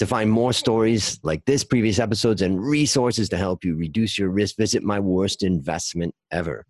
to 0.00 0.06
find 0.06 0.30
more 0.30 0.54
stories 0.54 1.20
like 1.22 1.44
this, 1.44 1.62
previous 1.62 1.98
episodes, 1.98 2.40
and 2.40 2.58
resources 2.58 3.28
to 3.28 3.36
help 3.36 3.62
you 3.62 3.76
reduce 3.76 4.18
your 4.18 4.30
risk, 4.30 4.56
visit 4.56 4.82
my 4.82 4.98
worst 4.98 5.42
investment 5.42 6.14
ever. 6.30 6.64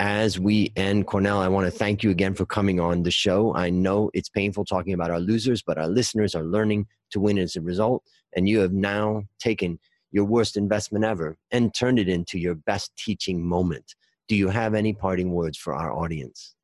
As 0.00 0.40
we 0.40 0.72
end, 0.74 1.06
Kornel, 1.06 1.38
I 1.38 1.48
want 1.48 1.66
to 1.66 1.70
thank 1.70 2.02
you 2.02 2.10
again 2.10 2.34
for 2.34 2.44
coming 2.44 2.80
on 2.80 3.04
the 3.04 3.10
show. 3.10 3.54
I 3.54 3.70
know 3.70 4.10
it's 4.12 4.28
painful 4.28 4.64
talking 4.64 4.92
about 4.92 5.10
our 5.10 5.20
losers, 5.20 5.62
but 5.62 5.78
our 5.78 5.86
listeners 5.86 6.34
are 6.34 6.42
learning 6.42 6.86
to 7.12 7.20
win 7.20 7.38
as 7.38 7.54
a 7.54 7.60
result. 7.60 8.02
And 8.34 8.48
you 8.48 8.58
have 8.60 8.72
now 8.72 9.22
taken 9.38 9.78
your 10.10 10.24
worst 10.24 10.56
investment 10.56 11.04
ever 11.04 11.36
and 11.52 11.72
turned 11.74 11.98
it 11.98 12.08
into 12.08 12.38
your 12.38 12.54
best 12.54 12.96
teaching 12.96 13.44
moment. 13.46 13.94
Do 14.26 14.34
you 14.34 14.48
have 14.48 14.74
any 14.74 14.92
parting 14.92 15.32
words 15.32 15.58
for 15.58 15.74
our 15.74 15.92
audience? 15.92 16.54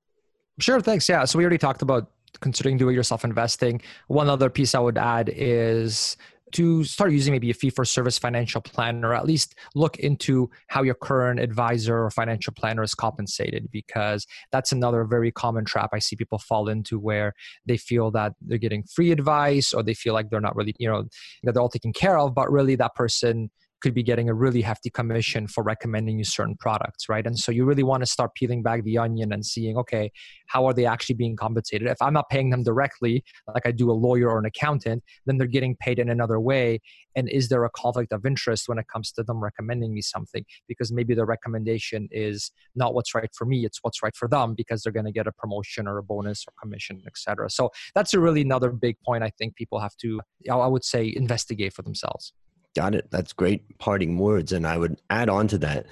Sure, 0.58 0.80
thanks. 0.80 1.08
Yeah. 1.08 1.24
So 1.24 1.38
we 1.38 1.44
already 1.44 1.58
talked 1.58 1.82
about 1.82 2.10
considering 2.40 2.76
do 2.76 2.88
it 2.88 2.94
yourself 2.94 3.24
investing. 3.24 3.80
One 4.08 4.28
other 4.28 4.50
piece 4.50 4.74
I 4.74 4.80
would 4.80 4.98
add 4.98 5.30
is 5.34 6.16
to 6.52 6.84
start 6.84 7.12
using 7.12 7.32
maybe 7.32 7.50
a 7.50 7.54
fee 7.54 7.70
for 7.70 7.84
service 7.84 8.18
financial 8.18 8.60
plan 8.60 9.04
or 9.04 9.14
at 9.14 9.26
least 9.26 9.54
look 9.74 9.98
into 9.98 10.50
how 10.68 10.82
your 10.82 10.94
current 10.94 11.40
advisor 11.40 12.04
or 12.04 12.10
financial 12.10 12.52
planner 12.52 12.82
is 12.82 12.94
compensated 12.94 13.70
because 13.70 14.26
that's 14.52 14.72
another 14.72 15.04
very 15.04 15.30
common 15.30 15.64
trap 15.64 15.90
i 15.92 15.98
see 15.98 16.16
people 16.16 16.38
fall 16.38 16.68
into 16.68 16.98
where 16.98 17.34
they 17.66 17.76
feel 17.76 18.10
that 18.10 18.32
they're 18.40 18.58
getting 18.58 18.82
free 18.84 19.10
advice 19.10 19.72
or 19.72 19.82
they 19.82 19.94
feel 19.94 20.14
like 20.14 20.30
they're 20.30 20.40
not 20.40 20.56
really 20.56 20.74
you 20.78 20.88
know 20.88 21.04
that 21.42 21.52
they're 21.54 21.62
all 21.62 21.68
taken 21.68 21.92
care 21.92 22.18
of 22.18 22.34
but 22.34 22.50
really 22.50 22.74
that 22.74 22.94
person 22.94 23.50
could 23.80 23.94
be 23.94 24.02
getting 24.02 24.28
a 24.28 24.34
really 24.34 24.62
hefty 24.62 24.90
commission 24.90 25.46
for 25.46 25.62
recommending 25.62 26.18
you 26.18 26.24
certain 26.24 26.56
products, 26.56 27.08
right? 27.08 27.26
And 27.26 27.38
so 27.38 27.50
you 27.52 27.64
really 27.64 27.82
want 27.82 28.02
to 28.02 28.06
start 28.06 28.34
peeling 28.34 28.62
back 28.62 28.84
the 28.84 28.98
onion 28.98 29.32
and 29.32 29.44
seeing, 29.44 29.76
okay, 29.78 30.10
how 30.46 30.66
are 30.66 30.74
they 30.74 30.86
actually 30.86 31.14
being 31.14 31.36
compensated? 31.36 31.88
If 31.88 32.00
I'm 32.00 32.12
not 32.12 32.28
paying 32.28 32.50
them 32.50 32.62
directly, 32.62 33.24
like 33.54 33.66
I 33.66 33.72
do 33.72 33.90
a 33.90 33.92
lawyer 33.92 34.28
or 34.28 34.38
an 34.38 34.44
accountant, 34.44 35.02
then 35.26 35.38
they're 35.38 35.46
getting 35.46 35.76
paid 35.76 35.98
in 35.98 36.10
another 36.10 36.40
way. 36.40 36.80
And 37.16 37.28
is 37.28 37.48
there 37.48 37.64
a 37.64 37.70
conflict 37.70 38.12
of 38.12 38.24
interest 38.24 38.68
when 38.68 38.78
it 38.78 38.86
comes 38.92 39.10
to 39.12 39.22
them 39.22 39.42
recommending 39.42 39.94
me 39.94 40.02
something? 40.02 40.44
Because 40.68 40.92
maybe 40.92 41.14
the 41.14 41.24
recommendation 41.24 42.08
is 42.10 42.52
not 42.74 42.94
what's 42.94 43.14
right 43.14 43.30
for 43.36 43.44
me, 43.44 43.64
it's 43.64 43.78
what's 43.82 44.02
right 44.02 44.14
for 44.14 44.28
them 44.28 44.54
because 44.54 44.82
they're 44.82 44.92
going 44.92 45.06
to 45.06 45.12
get 45.12 45.26
a 45.26 45.32
promotion 45.32 45.88
or 45.88 45.98
a 45.98 46.02
bonus 46.02 46.44
or 46.46 46.52
commission, 46.60 47.02
etc. 47.06 47.50
So 47.50 47.70
that's 47.94 48.14
a 48.14 48.20
really 48.20 48.42
another 48.42 48.70
big 48.70 48.96
point 49.04 49.24
I 49.24 49.30
think 49.38 49.56
people 49.56 49.80
have 49.80 49.96
to, 49.98 50.20
I 50.50 50.66
would 50.66 50.84
say, 50.84 51.12
investigate 51.16 51.72
for 51.72 51.82
themselves. 51.82 52.32
Got 52.76 52.94
it. 52.94 53.08
That's 53.10 53.32
great 53.32 53.78
parting 53.78 54.16
words. 54.16 54.52
And 54.52 54.66
I 54.66 54.76
would 54.76 55.00
add 55.10 55.28
on 55.28 55.48
to 55.48 55.58
that 55.58 55.86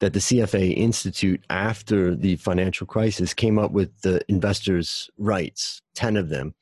that 0.00 0.12
the 0.12 0.18
CFA 0.18 0.76
Institute, 0.76 1.44
after 1.48 2.14
the 2.16 2.36
financial 2.36 2.86
crisis, 2.86 3.32
came 3.32 3.58
up 3.58 3.70
with 3.70 4.00
the 4.00 4.20
investors' 4.28 5.08
rights, 5.16 5.80
10 5.94 6.16
of 6.16 6.28
them. 6.28 6.54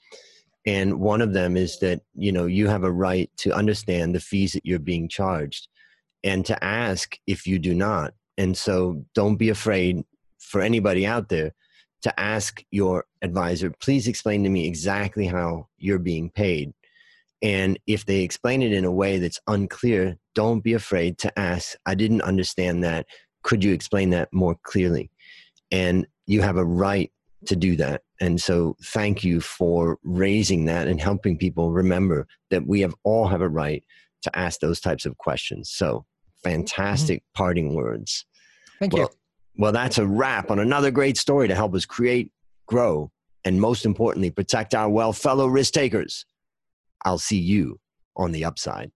And 0.66 1.00
one 1.00 1.22
of 1.22 1.32
them 1.32 1.56
is 1.56 1.78
that, 1.80 2.02
you 2.14 2.30
know, 2.30 2.46
you 2.46 2.68
have 2.68 2.84
a 2.84 2.92
right 2.92 3.30
to 3.38 3.52
understand 3.52 4.14
the 4.14 4.20
fees 4.20 4.52
that 4.52 4.66
you're 4.66 4.78
being 4.78 5.08
charged 5.08 5.68
and 6.22 6.44
to 6.46 6.62
ask 6.62 7.18
if 7.26 7.46
you 7.46 7.58
do 7.58 7.74
not. 7.74 8.14
And 8.38 8.56
so 8.56 9.04
don't 9.14 9.36
be 9.36 9.48
afraid 9.48 10.04
for 10.38 10.60
anybody 10.60 11.06
out 11.06 11.28
there 11.30 11.52
to 12.02 12.20
ask 12.20 12.62
your 12.70 13.06
advisor, 13.22 13.70
please 13.70 14.08
explain 14.08 14.42
to 14.44 14.50
me 14.50 14.66
exactly 14.66 15.26
how 15.26 15.68
you're 15.78 15.98
being 15.98 16.30
paid. 16.30 16.72
And 17.42 17.78
if 17.86 18.06
they 18.06 18.20
explain 18.20 18.62
it 18.62 18.72
in 18.72 18.84
a 18.84 18.92
way 18.92 19.18
that's 19.18 19.40
unclear, 19.48 20.16
don't 20.34 20.62
be 20.62 20.74
afraid 20.74 21.18
to 21.18 21.38
ask, 21.38 21.76
I 21.86 21.94
didn't 21.94 22.22
understand 22.22 22.84
that. 22.84 23.06
Could 23.42 23.64
you 23.64 23.72
explain 23.72 24.10
that 24.10 24.28
more 24.32 24.56
clearly? 24.62 25.10
And 25.70 26.06
you 26.26 26.42
have 26.42 26.56
a 26.56 26.64
right 26.64 27.10
to 27.46 27.56
do 27.56 27.74
that. 27.76 28.02
And 28.20 28.40
so 28.40 28.76
thank 28.84 29.24
you 29.24 29.40
for 29.40 29.98
raising 30.04 30.66
that 30.66 30.86
and 30.86 31.00
helping 31.00 31.36
people 31.36 31.72
remember 31.72 32.28
that 32.50 32.66
we 32.66 32.80
have 32.82 32.94
all 33.02 33.26
have 33.26 33.40
a 33.40 33.48
right 33.48 33.82
to 34.22 34.38
ask 34.38 34.60
those 34.60 34.80
types 34.80 35.04
of 35.04 35.18
questions. 35.18 35.70
So 35.70 36.06
fantastic 36.44 37.18
mm-hmm. 37.20 37.42
parting 37.42 37.74
words. 37.74 38.24
Thank 38.78 38.92
well, 38.92 39.02
you. 39.02 39.08
Well, 39.56 39.72
that's 39.72 39.98
a 39.98 40.06
wrap 40.06 40.50
on 40.50 40.60
another 40.60 40.92
great 40.92 41.16
story 41.16 41.48
to 41.48 41.54
help 41.54 41.74
us 41.74 41.84
create, 41.84 42.30
grow, 42.66 43.10
and 43.44 43.60
most 43.60 43.84
importantly, 43.84 44.30
protect 44.30 44.74
our 44.74 44.88
well 44.88 45.12
fellow 45.12 45.46
risk 45.46 45.74
takers. 45.74 46.24
I'll 47.04 47.18
see 47.18 47.38
you 47.38 47.78
on 48.16 48.32
the 48.32 48.44
upside. 48.44 48.90